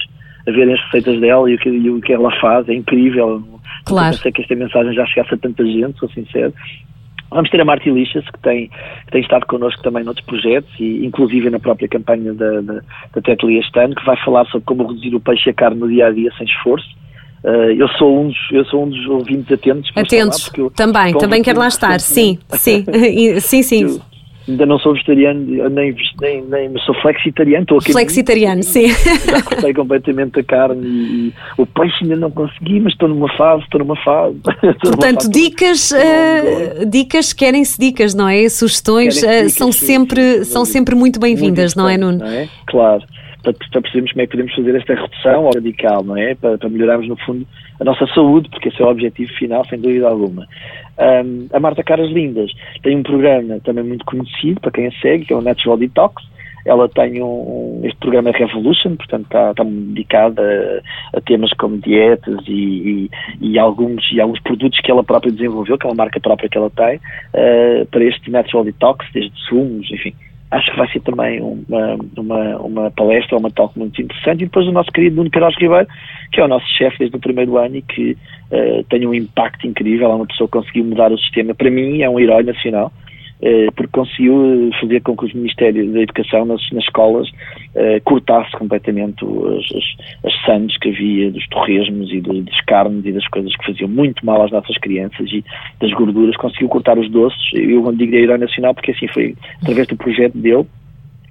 a 0.47 0.51
verem 0.51 0.75
as 0.75 0.81
receitas 0.85 1.21
dela 1.21 1.51
e 1.51 1.55
o 1.55 1.59
que, 1.59 1.69
e 1.69 1.91
o 1.91 2.01
que 2.01 2.13
ela 2.13 2.31
faz, 2.41 2.69
é 2.69 2.75
incrível. 2.75 3.43
Claro. 3.85 4.09
Eu 4.09 4.17
pensei 4.17 4.33
que 4.33 4.43
esta 4.43 4.55
mensagem 4.55 4.95
já 4.95 5.07
chegasse 5.07 5.35
a 5.35 5.39
tanta 5.39 5.65
gente, 5.65 5.99
sou 5.99 6.09
sincero. 6.11 6.53
Vamos 7.31 7.51
ter 7.51 7.61
a 7.61 7.65
Marti 7.65 7.91
Lixas, 7.91 8.25
que 8.25 8.39
tem, 8.41 8.69
que 8.69 9.13
tem 9.13 9.21
estado 9.21 9.47
connosco 9.47 9.83
também 9.83 10.05
noutros 10.05 10.25
projetos, 10.27 10.71
e 10.79 11.05
inclusive 11.05 11.51
na 11.51 11.59
própria 11.59 11.89
campanha 11.89 12.33
da, 12.33 12.61
da, 12.61 12.75
da 13.15 13.23
Tetli 13.23 13.59
este 13.59 13.79
ano, 13.81 13.97
que 13.97 14.05
vai 14.05 14.17
falar 14.25 14.47
sobre 14.47 14.65
como 14.65 14.87
reduzir 14.87 15.15
o 15.15 15.21
peixe 15.21 15.49
e 15.49 15.51
a 15.51 15.55
carne 15.55 15.81
no 15.81 15.89
dia 15.89 16.07
a 16.07 16.11
dia 16.11 16.31
sem 16.39 16.47
esforço. 16.47 16.87
Uh, 17.45 17.71
eu 17.77 17.87
sou 17.91 18.23
um 18.23 18.29
dos 18.29 18.37
eu 18.51 18.65
sou 18.65 18.85
um 18.85 18.89
dos 18.89 19.07
ouvintes 19.07 19.53
atentos 19.53 19.93
atentos 19.95 20.51
eu, 20.57 20.71
também 20.71 21.17
também 21.17 21.43
quero 21.43 21.61
lá 21.61 21.69
estar 21.69 22.01
sim 22.01 22.39
sim 22.55 22.85
sim 23.39 23.63
sim 23.63 24.01
ainda 24.49 24.67
não 24.67 24.79
sou 24.79 24.93
vegetariano, 24.93 25.69
nem, 25.71 25.95
nem, 26.21 26.43
nem 26.43 26.79
sou 26.79 26.95
flexitariano, 27.03 27.63
estou 27.63 27.79
aqui. 27.79 27.93
Flexitariano, 27.93 28.63
sim. 28.63 28.89
Já 28.89 29.43
cortei 29.43 29.75
completamente 29.75 30.41
a 30.41 30.45
carne 30.45 30.87
e, 30.87 31.33
o 31.59 31.67
peixe 31.67 32.05
ainda 32.05 32.17
não 32.17 32.31
consegui, 32.31 32.81
mas 32.81 32.93
estou 32.93 33.09
numa 33.09 33.29
fase, 33.37 33.63
estou 33.65 33.81
numa 33.81 33.97
fase. 33.97 34.37
Portanto, 34.83 35.23
fase 35.23 35.31
dicas, 35.31 35.91
uh, 35.93 36.87
dicas, 36.87 37.33
querem-se 37.33 37.79
dicas, 37.79 38.15
não 38.15 38.29
é? 38.29 38.49
Sugestões 38.49 39.23
uh, 39.23 39.49
são, 39.51 39.73
sempre, 39.73 40.45
são 40.45 40.65
sempre 40.65 40.95
muito 40.95 41.19
bem-vindas, 41.19 41.75
não 41.75 41.89
é, 41.89 41.97
Nuno? 41.97 42.19
Não 42.19 42.27
é? 42.27 42.49
Claro 42.67 43.03
para, 43.47 43.53
para 43.71 43.81
percebermos 43.81 44.13
como 44.13 44.23
é 44.23 44.27
que 44.27 44.33
podemos 44.33 44.55
fazer 44.55 44.75
esta 44.75 44.95
redução 44.95 45.51
radical, 45.55 46.03
não 46.03 46.17
é? 46.17 46.35
Para, 46.35 46.59
para, 46.59 46.69
melhorarmos, 46.69 47.09
no 47.09 47.17
fundo, 47.19 47.47
a 47.81 47.85
nossa 47.85 48.07
saúde, 48.09 48.49
porque 48.51 48.69
esse 48.69 48.83
é 48.83 48.85
o 48.85 48.89
objetivo 48.89 49.33
final, 49.35 49.65
sem 49.67 49.79
dúvida 49.79 50.09
alguma. 50.09 50.47
Um, 50.99 51.49
a 51.53 51.61
Marta 51.61 51.83
Caras 51.83 52.11
Lindas 52.11 52.51
tem 52.83 52.97
um 52.97 53.03
programa 53.03 53.61
também 53.61 53.85
muito 53.85 54.05
conhecido, 54.05 54.61
para 54.61 54.71
quem 54.71 54.87
a 54.87 54.93
segue, 54.93 55.27
que 55.27 55.33
é 55.33 55.37
o 55.37 55.43
Natural 55.43 55.77
Detox. 55.77 56.23
Ela 56.65 56.89
tem 56.89 57.23
um, 57.23 57.81
este 57.85 57.97
programa 57.99 58.33
Revolution, 58.33 58.97
portanto 58.97 59.27
está, 59.27 59.51
está 59.53 59.63
dedicada 59.63 60.83
a, 61.15 61.19
a, 61.19 61.21
temas 61.21 61.53
como 61.53 61.79
dietas 61.79 62.41
e, 62.49 63.09
e, 63.41 63.51
e, 63.53 63.59
alguns, 63.59 64.11
e 64.11 64.21
alguns 64.21 64.41
produtos 64.41 64.81
que 64.81 64.91
ela 64.91 65.05
própria 65.05 65.31
desenvolveu, 65.31 65.79
que 65.79 65.87
é 65.87 65.91
uma 65.91 65.95
marca 65.95 66.19
própria 66.19 66.49
que 66.49 66.59
ela 66.59 66.71
tem, 66.71 66.97
uh, 66.97 67.87
para 67.87 68.05
este 68.05 68.31
Natural 68.33 68.65
Detox, 68.65 69.07
desde 69.13 69.39
sumos, 69.49 69.89
enfim, 69.93 70.13
acho 70.51 70.71
que 70.71 70.77
vai 70.77 70.89
ser 70.91 71.01
também 71.01 71.41
uma, 71.41 71.97
uma, 72.17 72.57
uma 72.59 72.91
palestra, 72.91 73.37
uma 73.37 73.51
talk 73.51 73.79
muito 73.79 74.01
interessante. 74.01 74.43
E 74.43 74.47
depois 74.47 74.67
o 74.67 74.73
nosso 74.73 74.91
querido 74.91 75.17
Nuno 75.17 75.31
Queiroz 75.31 75.55
Ribeiro, 75.57 75.87
que 76.33 76.41
é 76.41 76.45
o 76.45 76.49
nosso 76.49 76.67
chefe 76.77 76.99
desde 76.99 77.17
o 77.17 77.21
primeiro 77.21 77.57
ano 77.59 77.77
e 77.77 77.83
que 77.83 78.17
uh, 78.51 78.85
tem 78.85 79.07
um 79.07 79.15
impacto 79.15 79.67
incrível. 79.67 80.11
É 80.11 80.15
uma 80.15 80.27
pessoa 80.27 80.49
que 80.49 80.59
conseguiu 80.59 80.85
mudar 80.85 81.13
o 81.13 81.19
sistema. 81.19 81.55
Para 81.55 81.71
mim, 81.71 82.03
é 82.03 82.11
um 82.11 82.19
herói 82.19 82.43
nacional. 82.43 82.93
Uh, 83.39 83.71
porque 83.75 83.93
conseguiu 83.93 84.71
fazer 84.81 85.03
com 85.03 85.15
que 85.15 85.27
o 85.27 85.37
Ministério 85.37 85.93
da 85.93 86.01
Educação 86.01 86.47
nas, 86.47 86.63
nas 86.73 86.85
escolas 86.85 87.29
uh, 87.29 88.01
cortasse 88.03 88.51
completamente 88.53 89.23
as, 89.27 89.77
as, 89.77 90.33
as 90.33 90.45
sandes 90.47 90.79
que 90.79 90.89
havia 90.89 91.31
dos 91.31 91.47
torresmos 91.49 92.11
e 92.11 92.21
do, 92.23 92.43
das 92.43 92.59
carnes 92.63 93.05
e 93.05 93.13
das 93.13 93.29
coisas 93.29 93.55
que 93.57 93.67
faziam 93.67 93.91
muito 93.91 94.25
mal 94.25 94.43
às 94.43 94.51
nossas 94.51 94.79
crianças 94.79 95.31
e 95.31 95.45
das 95.79 95.93
gorduras, 95.93 96.35
conseguiu 96.39 96.71
cortar 96.71 96.99
os 96.99 97.11
doces. 97.11 97.39
Eu 97.53 97.93
digo 97.93 98.15
herói 98.15 98.39
nacional 98.39 98.75
porque 98.75 98.93
assim 98.93 99.07
foi 99.09 99.37
através 99.61 99.87
do 99.87 99.97
projeto 99.97 100.39
dele 100.39 100.67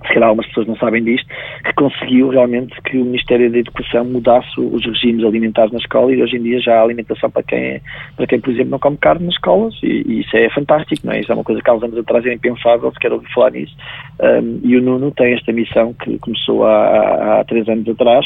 se 0.08 0.14
calhar 0.14 0.30
algumas 0.30 0.48
pessoas 0.48 0.68
não 0.68 0.76
sabem 0.78 1.04
disto, 1.04 1.28
que 1.64 1.74
conseguiu 1.74 2.30
realmente 2.30 2.74
que 2.84 2.98
o 2.98 3.06
Ministério 3.06 3.52
da 3.52 3.58
Educação 3.58 4.06
mudasse 4.06 4.60
os 4.60 4.86
regimes 4.86 5.26
alimentares 5.26 5.72
na 5.72 5.80
escola 5.80 6.14
e 6.14 6.22
hoje 6.22 6.38
em 6.38 6.44
dia 6.44 6.60
já 6.60 6.80
há 6.80 6.82
alimentação 6.82 7.30
para 7.30 7.44
quem, 7.44 7.82
para 8.16 8.28
quem 8.28 8.40
por 8.40 8.52
exemplo, 8.52 8.72
não 8.72 8.80
come 8.80 8.98
carne 8.98 9.26
nas 9.26 9.36
escolas 9.36 9.74
e, 9.84 10.04
e 10.06 10.22
isso 10.22 10.36
é 10.36 10.50
fantástico, 10.50 11.06
não 11.06 11.14
é? 11.14 11.20
Isso 11.20 11.32
é 11.32 11.36
uma 11.36 11.44
coisa 11.44 11.62
que 11.62 11.70
há 11.70 11.74
uns 11.74 11.84
anos 11.84 11.98
atrás 11.98 12.26
era 12.26 12.34
impensável, 12.34 12.92
se 12.92 13.00
quer 13.00 13.12
ouvir 13.12 13.28
falar 13.34 13.52
nisso. 13.52 13.76
Um, 14.20 14.60
e 14.64 14.78
o 14.78 14.82
Nuno 14.82 15.12
tem 15.12 15.34
esta 15.34 15.52
missão 15.52 15.94
que 15.94 16.18
começou 16.20 16.66
há, 16.66 16.86
há, 16.86 17.40
há 17.40 17.44
três 17.46 17.68
anos 17.68 17.88
atrás 17.90 18.26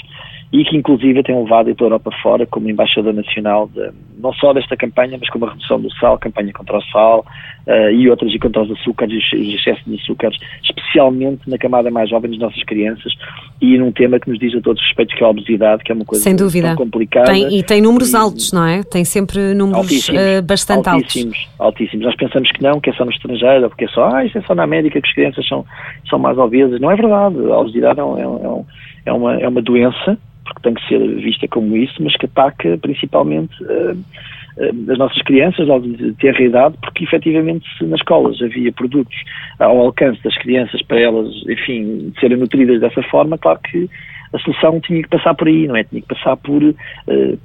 e 0.52 0.64
que 0.64 0.76
inclusive 0.76 1.22
tem 1.22 1.38
levado 1.38 1.74
pela 1.76 1.90
Europa 1.90 2.12
fora 2.24 2.46
como 2.46 2.70
embaixador 2.70 3.14
nacional 3.14 3.70
de, 3.72 3.92
não 4.18 4.34
só 4.34 4.52
desta 4.52 4.76
campanha, 4.76 5.16
mas 5.20 5.30
como 5.30 5.46
a 5.46 5.52
redução 5.52 5.80
do 5.80 5.94
sal, 5.96 6.18
campanha 6.18 6.52
contra 6.52 6.78
o 6.78 6.82
sal 6.86 7.24
uh, 7.68 7.92
e 7.92 8.10
outras 8.10 8.34
e 8.34 8.40
contra 8.40 8.64
os 8.64 8.72
açúcares 8.72 9.24
e 9.32 9.36
os 9.36 9.60
excessos 9.60 9.86
de 9.86 9.96
açúcares, 9.96 10.40
especialmente 10.64 11.48
na 11.48 11.58
camada 11.58 11.92
mais 11.92 12.10
jovem 12.10 12.32
das 12.32 12.40
nossas 12.40 12.64
crianças 12.64 13.14
e 13.62 13.78
num 13.78 13.92
tema 13.92 14.20
que 14.20 14.28
nos 14.28 14.40
diz 14.40 14.56
a 14.56 14.62
todos 14.62 14.82
respeito 14.82 15.16
que 15.16 15.24
é 15.24 15.28
a 15.28 15.30
obesidade, 15.30 15.84
que 15.84 15.92
é 15.92 15.96
uma 15.96 16.06
coisa 16.06 16.24
Sem 16.24 16.36
dúvida. 16.36 16.76
complicada. 16.76 17.32
Tem, 17.32 17.56
e 17.56 17.62
tem 17.62 17.80
números 17.80 18.14
e, 18.14 18.16
altos, 18.16 18.52
não 18.52 18.66
é? 18.66 18.82
Tem 18.82 19.06
sempre 19.06 19.54
números 19.54 19.84
altíssimos, 19.84 20.22
uh, 20.22 20.42
bastante 20.42 20.90
altíssimos, 20.90 21.38
altos. 21.38 21.60
Altíssimos. 21.60 22.06
Nós 22.08 22.16
pensamos 22.16 22.52
que 22.52 22.64
não, 22.64 22.82
que 22.82 22.90
é 22.90 22.94
só 22.94 23.06
no 23.06 23.12
estrangeiro, 23.12 23.70
porque 23.70 23.86
é 23.86 23.90
só, 23.90 24.10
ah, 24.16 24.26
isso 24.26 24.36
é 24.36 24.42
só 24.42 24.56
na 24.56 24.64
América 24.64 25.00
que 25.00 25.08
as 25.08 25.14
crianças 25.14 25.48
são, 25.48 25.64
são 26.10 26.18
mais 26.18 26.40
obesas. 26.40 26.82
Não 26.82 26.90
é 26.90 26.96
verdade. 26.96 27.38
A 27.38 27.60
obesidade 27.60 28.00
é, 28.00 28.04
um, 28.04 28.18
é, 28.18 28.28
um, 28.28 28.66
é, 29.06 29.14
uma, 29.14 29.40
é 29.42 29.48
uma 29.48 29.62
doença 29.62 30.18
porque 30.50 30.62
tem 30.64 30.74
que 30.74 30.88
ser 30.88 31.00
vista 31.22 31.48
como 31.48 31.78
isso, 31.78 32.02
mas 32.02 32.16
que 32.18 32.26
ataca 32.26 32.78
principalmente 32.80 33.54
uh, 33.64 33.98
as 34.92 34.98
nossas 34.98 35.22
crianças 35.22 35.70
ao 35.70 35.82
ter 36.20 36.40
idade, 36.42 36.76
porque 36.82 37.06
efetivamente 37.06 37.66
se 37.78 37.86
nas 37.86 38.00
escolas 38.00 38.42
havia 38.42 38.72
produtos 38.74 39.16
ao 39.60 39.80
alcance 39.80 40.22
das 40.24 40.36
crianças 40.38 40.82
para 40.82 41.00
elas, 41.00 41.28
enfim, 41.48 42.12
serem 42.20 42.38
nutridas 42.38 42.82
dessa 42.82 43.02
forma, 43.04 43.38
claro 43.38 43.60
que 43.60 43.90
a 44.34 44.40
solução 44.40 44.80
tinha 44.80 45.02
que 45.02 45.10
passar 45.10 45.34
por 45.34 45.48
aí, 45.48 45.68
não 45.68 45.76
é? 45.76 45.84
Tinha 45.84 46.02
que 46.02 46.08
passar 46.08 46.36
por, 46.38 46.62
uh, 46.62 46.76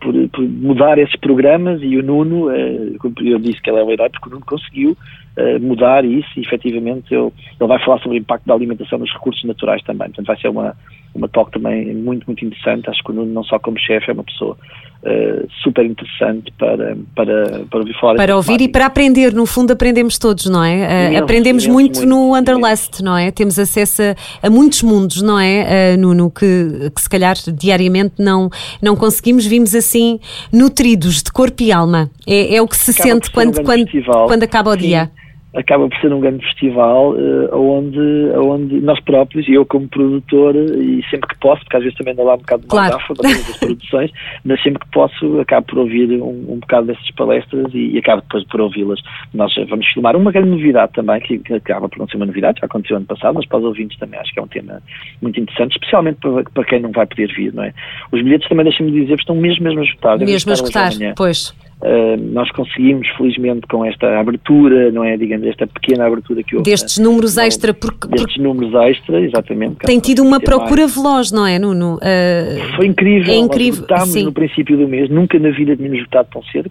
por, 0.00 0.28
por, 0.30 0.42
mudar 0.42 0.98
esses 0.98 1.16
programas 1.16 1.80
e 1.82 1.96
o 1.96 2.02
Nuno, 2.02 2.48
uh, 2.48 3.12
eu 3.22 3.38
disse 3.38 3.60
que 3.62 3.70
ele 3.70 3.78
é 3.78 3.84
o 3.84 3.90
herói 3.90 4.10
porque 4.10 4.28
o 4.28 4.32
Nuno 4.32 4.44
conseguiu 4.44 4.96
uh, 5.38 5.60
mudar 5.60 6.04
isso 6.04 6.28
e 6.36 6.42
efetivamente 6.42 7.12
ele, 7.14 7.32
ele 7.60 7.68
vai 7.68 7.82
falar 7.84 7.98
sobre 8.00 8.18
o 8.18 8.20
impacto 8.20 8.46
da 8.46 8.54
alimentação 8.54 8.98
nos 8.98 9.12
recursos 9.12 9.44
naturais 9.44 9.82
também. 9.82 10.08
Portanto, 10.08 10.26
vai 10.26 10.40
ser 10.40 10.48
uma, 10.48 10.76
uma 11.14 11.28
talk 11.28 11.50
também 11.52 11.94
muito, 11.94 12.26
muito 12.26 12.44
interessante. 12.44 12.90
Acho 12.90 13.02
que 13.02 13.10
o 13.10 13.14
Nuno, 13.14 13.32
não 13.32 13.44
só 13.44 13.58
como 13.58 13.78
chefe, 13.78 14.10
é 14.10 14.12
uma 14.12 14.24
pessoa 14.24 14.56
uh, 15.02 15.48
super 15.62 15.84
interessante 15.84 16.52
para, 16.58 16.96
para, 17.14 17.64
para 17.70 17.78
ouvir 17.78 17.94
falar. 18.00 18.16
Para 18.16 18.36
ouvir 18.36 18.60
e 18.60 18.68
para 18.68 18.86
aprender, 18.86 19.32
no 19.32 19.46
fundo 19.46 19.72
aprendemos 19.72 20.18
todos, 20.18 20.46
não 20.46 20.62
é? 20.62 21.12
Uh, 21.12 21.22
aprendemos 21.22 21.66
muito, 21.66 22.00
muito, 22.00 22.08
no 22.08 22.36
Underlust, 22.36 23.00
não 23.00 23.16
é? 23.16 23.30
Temos 23.30 23.58
acesso 23.58 24.02
a, 24.02 24.46
a 24.46 24.50
muitos 24.50 24.82
mundos, 24.82 25.22
não 25.22 25.38
é, 25.38 25.94
uh, 25.94 26.00
Nuno? 26.00 26.30
Que, 26.30 26.90
que 26.94 27.00
se 27.00 27.08
calhar 27.08 27.36
diariamente 27.54 28.14
não, 28.18 28.50
não 28.82 28.96
conseguimos, 28.96 29.46
vimos 29.46 29.74
assim 29.74 30.18
nutridos 30.52 31.22
de 31.22 31.32
corpo 31.32 31.62
e 31.62 31.70
alma. 31.70 32.10
É, 32.26 32.56
é 32.56 32.62
o 32.62 32.66
que 32.66 32.76
se 32.76 32.90
acaba 32.90 33.08
sente 33.08 33.30
quando, 33.30 33.60
um 33.60 33.64
quando, 33.64 33.86
quando 34.26 34.42
acaba 34.42 34.70
o 34.70 34.74
Sim. 34.74 34.78
dia 34.80 35.10
acaba 35.54 35.88
por 35.88 35.98
ser 36.00 36.12
um 36.12 36.20
grande 36.20 36.44
festival 36.44 37.12
uh, 37.12 37.56
onde, 37.56 38.00
onde 38.36 38.80
nós 38.80 39.00
próprios, 39.00 39.46
e 39.48 39.54
eu 39.54 39.64
como 39.64 39.88
produtor, 39.88 40.54
e 40.56 41.04
sempre 41.10 41.28
que 41.28 41.38
posso, 41.38 41.62
porque 41.62 41.76
às 41.76 41.82
vezes 41.82 41.96
também 41.96 42.12
ando 42.12 42.24
lá 42.24 42.34
um 42.34 42.38
bocado 42.38 42.62
de 42.62 42.68
claro. 42.68 42.92
gafa 42.92 43.14
das 43.14 43.58
produções, 43.58 44.10
mas 44.44 44.62
sempre 44.62 44.80
que 44.80 44.90
posso 44.90 45.40
acabo 45.40 45.66
por 45.66 45.78
ouvir 45.78 46.10
um, 46.20 46.44
um 46.48 46.58
bocado 46.58 46.88
dessas 46.88 47.10
palestras 47.12 47.72
e, 47.72 47.92
e 47.94 47.98
acabo 47.98 48.22
depois 48.22 48.44
por 48.44 48.60
ouvi-las. 48.60 49.00
Nós 49.32 49.54
vamos 49.68 49.86
filmar 49.88 50.16
uma 50.16 50.32
grande 50.32 50.50
novidade 50.50 50.92
também, 50.92 51.20
que, 51.20 51.38
que, 51.38 51.54
acaba 51.54 51.88
por 51.88 51.98
não 51.98 52.08
ser 52.08 52.16
uma 52.16 52.26
novidade, 52.26 52.60
já 52.60 52.66
aconteceu 52.66 52.96
ano 52.96 53.06
passado, 53.06 53.34
mas 53.34 53.46
para 53.46 53.58
os 53.58 53.64
ouvintes 53.64 53.98
também 53.98 54.18
acho 54.18 54.32
que 54.32 54.40
é 54.40 54.42
um 54.42 54.48
tema 54.48 54.82
muito 55.22 55.38
interessante, 55.38 55.72
especialmente 55.72 56.18
para, 56.20 56.42
para 56.42 56.64
quem 56.64 56.80
não 56.80 56.90
vai 56.90 57.06
poder 57.06 57.32
vir, 57.32 57.52
não 57.54 57.62
é? 57.62 57.72
Os 58.10 58.22
bilhetes 58.22 58.48
também, 58.48 58.64
deixem-me 58.64 58.92
dizer, 58.92 59.18
estão 59.18 59.36
mesmo, 59.36 59.64
mesmo 59.64 59.80
a 59.80 59.84
esgotar. 59.84 60.18
Mesmo 60.18 60.50
a 60.50 60.54
esgotar, 60.54 60.92
pois. 61.16 61.54
Uh, 61.84 62.16
nós 62.32 62.50
conseguimos, 62.52 63.06
felizmente, 63.14 63.66
com 63.66 63.84
esta 63.84 64.18
abertura, 64.18 64.90
não 64.90 65.04
é, 65.04 65.18
digamos, 65.18 65.46
esta 65.46 65.66
pequena 65.66 66.06
abertura 66.06 66.42
que 66.42 66.56
houve. 66.56 66.70
Destes 66.70 66.98
números 66.98 67.36
extra, 67.36 67.74
porque. 67.74 68.08
Destes 68.08 68.42
números 68.42 68.72
extra, 68.74 69.20
exatamente. 69.20 69.80
Tem 69.80 70.00
tido 70.00 70.22
uma 70.22 70.40
procura 70.40 70.82
mais. 70.82 70.94
veloz, 70.96 71.30
não 71.30 71.46
é, 71.46 71.58
Nuno? 71.58 71.96
Uh, 71.96 72.76
Foi 72.76 72.86
incrível. 72.86 73.34
É 73.34 73.36
incrível. 73.36 73.84
Nós 73.90 74.14
no 74.14 74.32
princípio 74.32 74.78
do 74.78 74.88
mês, 74.88 75.10
nunca 75.10 75.38
na 75.38 75.50
vida 75.50 75.76
tínhamos 75.76 76.00
votado 76.04 76.28
tão 76.32 76.42
cedo. 76.44 76.70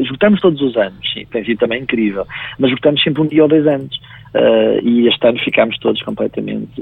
Esgotamos 0.00 0.40
todos 0.40 0.60
os 0.60 0.76
anos, 0.76 0.98
sim, 1.12 1.24
tem 1.30 1.44
sido 1.44 1.58
também 1.58 1.82
incrível. 1.82 2.26
Mas 2.58 2.72
votamos 2.72 3.00
sempre 3.04 3.22
um 3.22 3.26
dia 3.26 3.44
ou 3.44 3.48
dois 3.48 3.64
anos. 3.68 3.94
Uh, 4.34 4.82
e 4.82 5.06
este 5.06 5.24
ano 5.28 5.38
ficámos 5.38 5.78
todos 5.78 6.02
completamente 6.02 6.72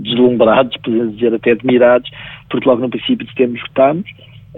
deslumbrados, 0.00 0.76
podemos 0.82 1.14
dizer 1.14 1.32
até 1.32 1.52
admirados, 1.52 2.10
porque 2.50 2.68
logo 2.68 2.82
no 2.82 2.90
princípio 2.90 3.24
de 3.24 3.30
setembro 3.30 3.60
um, 3.78 4.02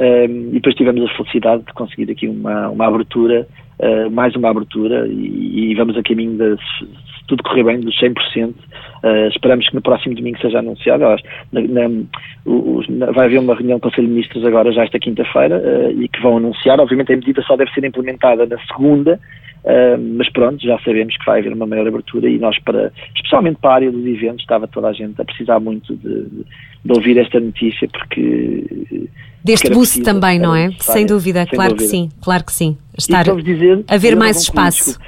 e 0.04 0.54
depois 0.54 0.74
tivemos 0.74 1.04
a 1.04 1.14
felicidade 1.14 1.62
de 1.64 1.72
conseguir 1.72 2.10
aqui 2.10 2.26
uma, 2.26 2.70
uma 2.70 2.86
abertura, 2.86 3.46
uh, 3.78 4.10
mais 4.10 4.34
uma 4.34 4.50
abertura, 4.50 5.06
e, 5.06 5.70
e, 5.70 5.74
vamos 5.74 5.96
a 5.96 6.02
caminho 6.02 6.38
de, 6.38 6.56
se, 6.56 6.88
tudo 7.28 7.42
correr 7.42 7.64
bem, 7.64 7.80
dos 7.80 7.98
100%. 8.00 8.48
Uh, 8.48 8.54
ah, 9.02 9.28
esperamos 9.28 9.68
que 9.68 9.74
no 9.74 9.82
próximo 9.82 10.14
domingo 10.14 10.38
seja 10.40 10.58
anunciado. 10.58 11.04
Na, 11.52 11.60
na, 11.60 12.04
os, 12.44 12.88
na, 12.88 13.10
vai 13.12 13.26
haver 13.26 13.38
uma 13.38 13.54
reunião 13.54 13.78
do 13.78 13.82
Conselho 13.82 14.06
de 14.06 14.14
Ministros 14.14 14.44
agora, 14.44 14.72
já 14.72 14.84
esta 14.84 14.98
quinta-feira, 14.98 15.58
uh, 15.58 16.02
e 16.02 16.08
que 16.08 16.20
vão 16.22 16.38
anunciar. 16.38 16.80
Obviamente, 16.80 17.12
a 17.12 17.16
medida 17.16 17.42
só 17.42 17.56
deve 17.56 17.70
ser 17.72 17.84
implementada 17.84 18.46
na 18.46 18.58
segunda, 18.66 19.20
Uh, 19.62 20.00
mas 20.16 20.30
pronto, 20.32 20.64
já 20.64 20.78
sabemos 20.78 21.14
que 21.18 21.26
vai 21.26 21.40
haver 21.40 21.52
uma 21.52 21.66
maior 21.66 21.86
abertura 21.86 22.30
e 22.30 22.38
nós, 22.38 22.58
para, 22.60 22.90
especialmente 23.14 23.58
para 23.60 23.70
a 23.70 23.74
área 23.74 23.92
dos 23.92 24.06
eventos, 24.06 24.40
estava 24.40 24.66
toda 24.66 24.88
a 24.88 24.92
gente 24.92 25.20
a 25.20 25.24
precisar 25.24 25.60
muito 25.60 25.94
de 25.96 26.46
ouvir 26.88 27.18
esta 27.18 27.38
notícia 27.38 27.88
porque 27.88 29.08
Deste 29.42 29.70
boost 29.70 30.02
também, 30.02 30.38
não 30.38 30.54
é? 30.54 30.70
Sem 30.80 31.06
dúvida, 31.06 31.44
sem 31.44 31.54
claro 31.54 31.74
dúvida. 31.74 31.84
que 31.84 31.90
sim, 31.90 32.10
claro 32.22 32.44
que 32.44 32.52
sim. 32.52 32.76
Estar 32.96 33.24
dizer, 33.42 33.84
a 33.88 33.96
ver 33.96 34.14
mais 34.14 34.42
espaço. 34.42 34.98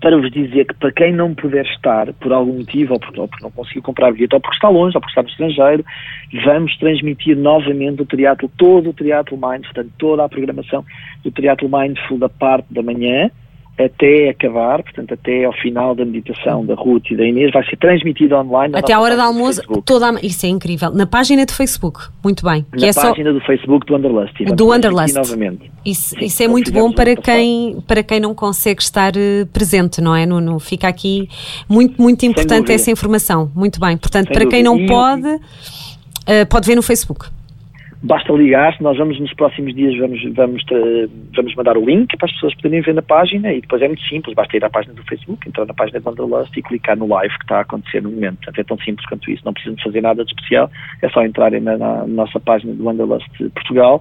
para 0.00 0.16
vos 0.18 0.30
dizer 0.30 0.66
que 0.66 0.74
para 0.74 0.92
quem 0.92 1.12
não 1.12 1.34
puder 1.34 1.64
estar 1.64 2.12
por 2.14 2.32
algum 2.32 2.58
motivo, 2.58 2.94
ou 2.94 3.00
porque, 3.00 3.18
ou 3.18 3.28
porque 3.28 3.42
não 3.42 3.50
conseguiu 3.50 3.82
comprar 3.82 4.12
bilhete, 4.12 4.34
ou 4.34 4.40
porque 4.40 4.56
está 4.56 4.68
longe, 4.68 4.94
ou 4.94 5.00
porque 5.00 5.12
está 5.12 5.22
no 5.22 5.28
estrangeiro, 5.28 5.84
vamos 6.44 6.76
transmitir 6.76 7.36
novamente 7.36 8.02
o 8.02 8.06
triatlo, 8.06 8.50
todo 8.58 8.90
o 8.90 8.92
triatlo 8.92 9.38
Mind, 9.38 9.64
portanto 9.64 9.90
toda 9.96 10.24
a 10.24 10.28
programação 10.28 10.84
do 11.24 11.30
triatlo 11.30 11.68
Mindful 11.70 12.18
da 12.18 12.28
parte 12.28 12.66
da 12.70 12.82
manhã, 12.82 13.30
até 13.84 14.30
acabar, 14.30 14.82
portanto, 14.82 15.14
até 15.14 15.44
ao 15.44 15.52
final 15.52 15.94
da 15.94 16.04
meditação 16.04 16.64
da 16.64 16.74
Ruth 16.74 17.10
e 17.10 17.16
da 17.16 17.24
Inês, 17.24 17.52
vai 17.52 17.64
ser 17.64 17.76
transmitida 17.76 18.38
online. 18.38 18.74
Até 18.76 18.92
à 18.92 19.00
hora 19.00 19.14
do 19.14 19.22
almoço, 19.22 19.62
toda 19.84 20.10
a... 20.10 20.20
isso 20.22 20.46
é 20.46 20.48
incrível. 20.48 20.90
Na 20.92 21.06
página 21.06 21.44
do 21.44 21.52
Facebook, 21.52 22.00
muito 22.22 22.44
bem. 22.44 22.64
Na 22.72 22.88
é 22.88 22.92
página 22.92 23.30
só... 23.30 23.38
do 23.38 23.40
Facebook 23.44 23.86
do 23.86 23.94
Wanderlust. 23.94 24.34
Do 24.54 24.66
Wanderlust. 24.68 25.14
Novamente. 25.14 25.70
Isso, 25.84 26.10
Sim, 26.10 26.24
isso 26.24 26.42
é 26.42 26.48
muito 26.48 26.72
bom 26.72 26.92
para 26.92 27.16
quem, 27.16 27.80
para 27.86 28.02
quem 28.02 28.20
não 28.20 28.34
consegue 28.34 28.82
estar 28.82 29.16
eh, 29.16 29.46
presente, 29.52 30.00
não 30.00 30.14
é? 30.14 30.26
No, 30.26 30.40
no 30.40 30.58
fica 30.58 30.86
aqui 30.86 31.28
muito, 31.68 32.00
muito 32.00 32.24
importante 32.26 32.70
essa 32.72 32.90
informação. 32.90 33.50
Muito 33.54 33.80
bem. 33.80 33.96
Portanto, 33.96 34.26
Sem 34.26 34.34
para 34.34 34.44
dúvida. 34.44 34.56
quem 34.56 34.62
não 34.62 34.86
pode, 34.86 35.26
uh, 35.26 36.46
pode 36.48 36.66
ver 36.66 36.74
no 36.74 36.82
Facebook 36.82 37.26
basta 38.02 38.32
ligar, 38.32 38.76
nós 38.80 38.96
vamos 38.96 39.20
nos 39.20 39.32
próximos 39.34 39.74
dias 39.74 39.96
vamos, 39.98 40.22
vamos, 40.34 40.62
vamos 41.34 41.54
mandar 41.54 41.76
o 41.76 41.84
link 41.84 42.16
para 42.16 42.26
as 42.26 42.32
pessoas 42.32 42.54
poderem 42.54 42.80
ver 42.80 42.94
na 42.94 43.02
página 43.02 43.52
e 43.52 43.60
depois 43.60 43.82
é 43.82 43.88
muito 43.88 44.02
simples, 44.04 44.34
basta 44.34 44.56
ir 44.56 44.64
à 44.64 44.70
página 44.70 44.94
do 44.94 45.02
Facebook, 45.04 45.46
entrar 45.46 45.66
na 45.66 45.74
página 45.74 46.00
do 46.00 46.08
Wanderlust 46.08 46.56
e 46.56 46.62
clicar 46.62 46.96
no 46.96 47.06
live 47.06 47.34
que 47.36 47.44
está 47.44 47.58
a 47.58 47.60
acontecer 47.60 48.02
no 48.02 48.10
momento. 48.10 48.36
Portanto, 48.36 48.58
é 48.58 48.64
tão 48.64 48.78
simples 48.78 49.06
quanto 49.06 49.30
isso, 49.30 49.42
não 49.44 49.52
precisam 49.52 49.74
de 49.74 49.82
fazer 49.82 50.00
nada 50.00 50.24
de 50.24 50.30
especial, 50.30 50.70
é 51.02 51.08
só 51.10 51.22
entrarem 51.24 51.60
na, 51.60 51.76
na 51.76 52.06
nossa 52.06 52.40
página 52.40 52.72
do 52.74 52.84
Wanderlust 52.84 53.28
Portugal 53.54 54.00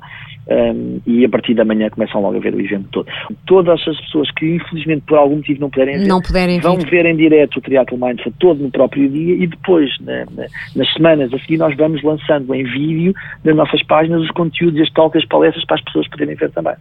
um, 0.50 1.02
e 1.06 1.26
a 1.26 1.30
partir 1.30 1.54
da 1.54 1.66
manhã 1.66 1.90
começam 1.90 2.22
logo 2.22 2.38
a 2.38 2.40
ver 2.40 2.56
o 2.56 2.62
evento 2.62 2.88
todo. 2.92 3.08
Todas 3.46 3.80
as 3.88 4.00
pessoas 4.02 4.32
que 4.32 4.56
infelizmente 4.56 5.04
por 5.06 5.18
algum 5.18 5.36
motivo 5.38 5.60
não 5.60 5.70
puderem 5.70 6.00
ver, 6.00 6.08
não 6.08 6.22
puderem 6.22 6.60
vão 6.60 6.78
vir. 6.78 6.90
ver 6.90 7.06
em 7.06 7.16
direto 7.16 7.58
o 7.58 7.62
Triathlon 7.62 8.08
Mindful 8.08 8.34
todo 8.40 8.64
no 8.64 8.72
próprio 8.72 9.10
dia 9.10 9.36
e 9.36 9.46
depois, 9.46 9.92
na, 10.00 10.26
na, 10.32 10.46
nas 10.76 10.94
semanas 10.94 11.34
a 11.34 11.40
seguir, 11.40 11.58
nós 11.58 11.76
vamos 11.76 12.02
lançando 12.02 12.54
em 12.56 12.64
vídeo 12.64 13.14
nas 13.44 13.56
nossas 13.56 13.84
páginas 13.90 14.22
os 14.22 14.32
conteúdos, 14.32 14.80
as 14.80 14.90
talks, 14.92 15.22
as 15.22 15.28
palestras 15.28 15.66
para 15.66 15.76
as 15.76 15.84
pessoas 15.84 16.08
poderem 16.08 16.36
ver 16.36 16.52
também. 16.52 16.76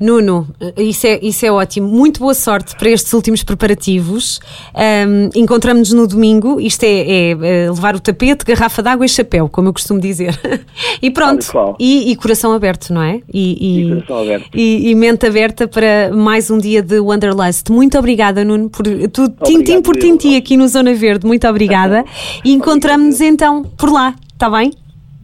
Nuno, 0.00 0.46
isso 0.76 1.06
é, 1.06 1.18
isso 1.22 1.44
é 1.44 1.50
ótimo. 1.50 1.88
Muito 1.88 2.20
boa 2.20 2.34
sorte 2.34 2.76
para 2.76 2.88
estes 2.88 3.12
últimos 3.12 3.42
preparativos. 3.42 4.40
Um, 4.74 5.30
Encontramos-nos 5.34 5.92
no 5.92 6.06
domingo. 6.06 6.60
Isto 6.60 6.84
é, 6.84 6.88
é, 6.88 7.30
é, 7.30 7.70
levar 7.70 7.96
o 7.96 8.00
tapete, 8.00 8.44
garrafa 8.44 8.82
d'água 8.82 9.04
e 9.04 9.08
chapéu, 9.08 9.48
como 9.48 9.68
eu 9.68 9.72
costumo 9.72 10.00
dizer. 10.00 10.38
e 11.02 11.10
pronto. 11.10 11.46
E, 11.80 12.12
e, 12.12 12.16
coração 12.16 12.52
aberto, 12.52 12.92
não 12.92 13.02
é? 13.02 13.20
E, 13.32 13.56
e, 13.60 13.80
e 13.80 13.88
coração 13.88 14.18
aberto. 14.22 14.48
E, 14.54 14.94
mente 14.94 15.26
aberta 15.26 15.66
para 15.66 16.10
mais 16.14 16.50
um 16.50 16.58
dia 16.58 16.82
de 16.82 17.00
Wanderlust. 17.00 17.70
Muito 17.70 17.98
obrigada, 17.98 18.44
Nuno, 18.44 18.70
por 18.70 18.84
tu, 19.12 19.28
tintim 19.44 19.82
por 19.82 19.96
tintim 19.96 20.36
aqui 20.36 20.56
no 20.56 20.68
Zona 20.68 20.94
Verde. 20.94 21.26
Muito 21.26 21.46
obrigada. 21.48 22.04
e 22.44 22.52
encontramos-nos 22.52 23.20
então 23.20 23.64
por 23.76 23.90
lá. 23.90 24.14
Está 24.32 24.50
bem? 24.50 24.70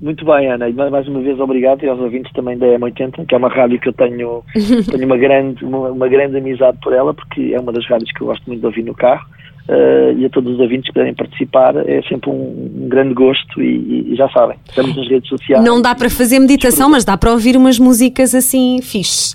Muito 0.02 0.24
bem, 0.24 0.50
Ana, 0.50 0.68
e 0.68 0.72
mais 0.72 1.06
uma 1.06 1.20
vez 1.20 1.38
obrigado 1.38 1.84
e 1.84 1.88
aos 1.88 2.00
ouvintes 2.00 2.32
também 2.32 2.58
da 2.58 2.66
M80, 2.66 3.24
que 3.24 3.36
é 3.36 3.38
uma 3.38 3.48
rádio 3.48 3.78
que 3.78 3.88
eu 3.88 3.92
tenho, 3.92 4.42
tenho 4.90 5.06
uma, 5.06 5.16
grande, 5.16 5.64
uma, 5.64 5.90
uma, 5.92 6.08
grande 6.08 6.38
amizade 6.38 6.76
por 6.82 6.92
ela, 6.92 7.14
porque 7.14 7.52
é 7.54 7.60
uma 7.60 7.72
das 7.72 7.86
rádios 7.86 8.10
que 8.10 8.20
eu 8.20 8.26
gosto 8.26 8.42
muito 8.48 8.58
de 8.58 8.66
ouvir 8.66 8.82
no 8.82 8.94
carro. 8.94 9.24
Uh, 9.68 10.18
e 10.18 10.26
a 10.26 10.28
todos 10.28 10.54
os 10.54 10.58
ouvintes 10.58 10.86
que 10.86 10.92
puderem 10.92 11.14
participar, 11.14 11.76
é 11.88 12.02
sempre 12.08 12.30
um, 12.30 12.82
um 12.82 12.88
grande 12.88 13.14
gosto 13.14 13.62
e, 13.62 14.10
e, 14.12 14.16
já 14.16 14.28
sabem, 14.30 14.58
estamos 14.68 14.96
nas 14.96 15.08
redes 15.08 15.28
sociais. 15.28 15.64
Não 15.64 15.80
dá 15.80 15.94
para 15.94 16.10
fazer 16.10 16.40
meditação, 16.40 16.90
mas 16.90 17.04
dá 17.04 17.16
para 17.16 17.30
ouvir 17.30 17.56
umas 17.56 17.78
músicas 17.78 18.34
assim 18.34 18.80
fixe. 18.82 19.32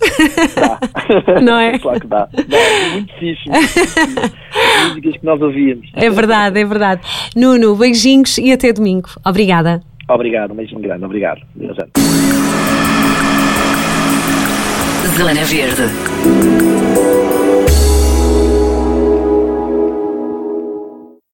Dá. 0.53 0.79
Não 1.39 1.57
é? 1.57 1.79
claro 1.79 2.01
que 2.01 2.07
dá. 2.07 2.27
dá 2.45 2.57
é 2.57 2.89
muito 2.91 3.13
fixe. 3.13 3.49
Muito 3.49 3.67
fixe. 3.69 4.89
músicas 4.89 5.17
que 5.17 5.25
nós 5.25 5.41
ouvíamos. 5.41 5.89
É 5.93 6.09
verdade, 6.09 6.59
é 6.59 6.65
verdade. 6.65 7.01
Nuno, 7.33 7.73
beijinhos 7.77 8.37
e 8.37 8.51
até 8.51 8.73
domingo. 8.73 9.07
Obrigada. 9.25 9.81
Obrigado, 10.07 10.51
um 10.51 10.55
beijinho 10.55 10.81
grande. 10.81 11.05
Obrigado. 11.05 11.41
Deus 11.55 11.77
Zona 15.17 15.43
Verde. 15.45 17.46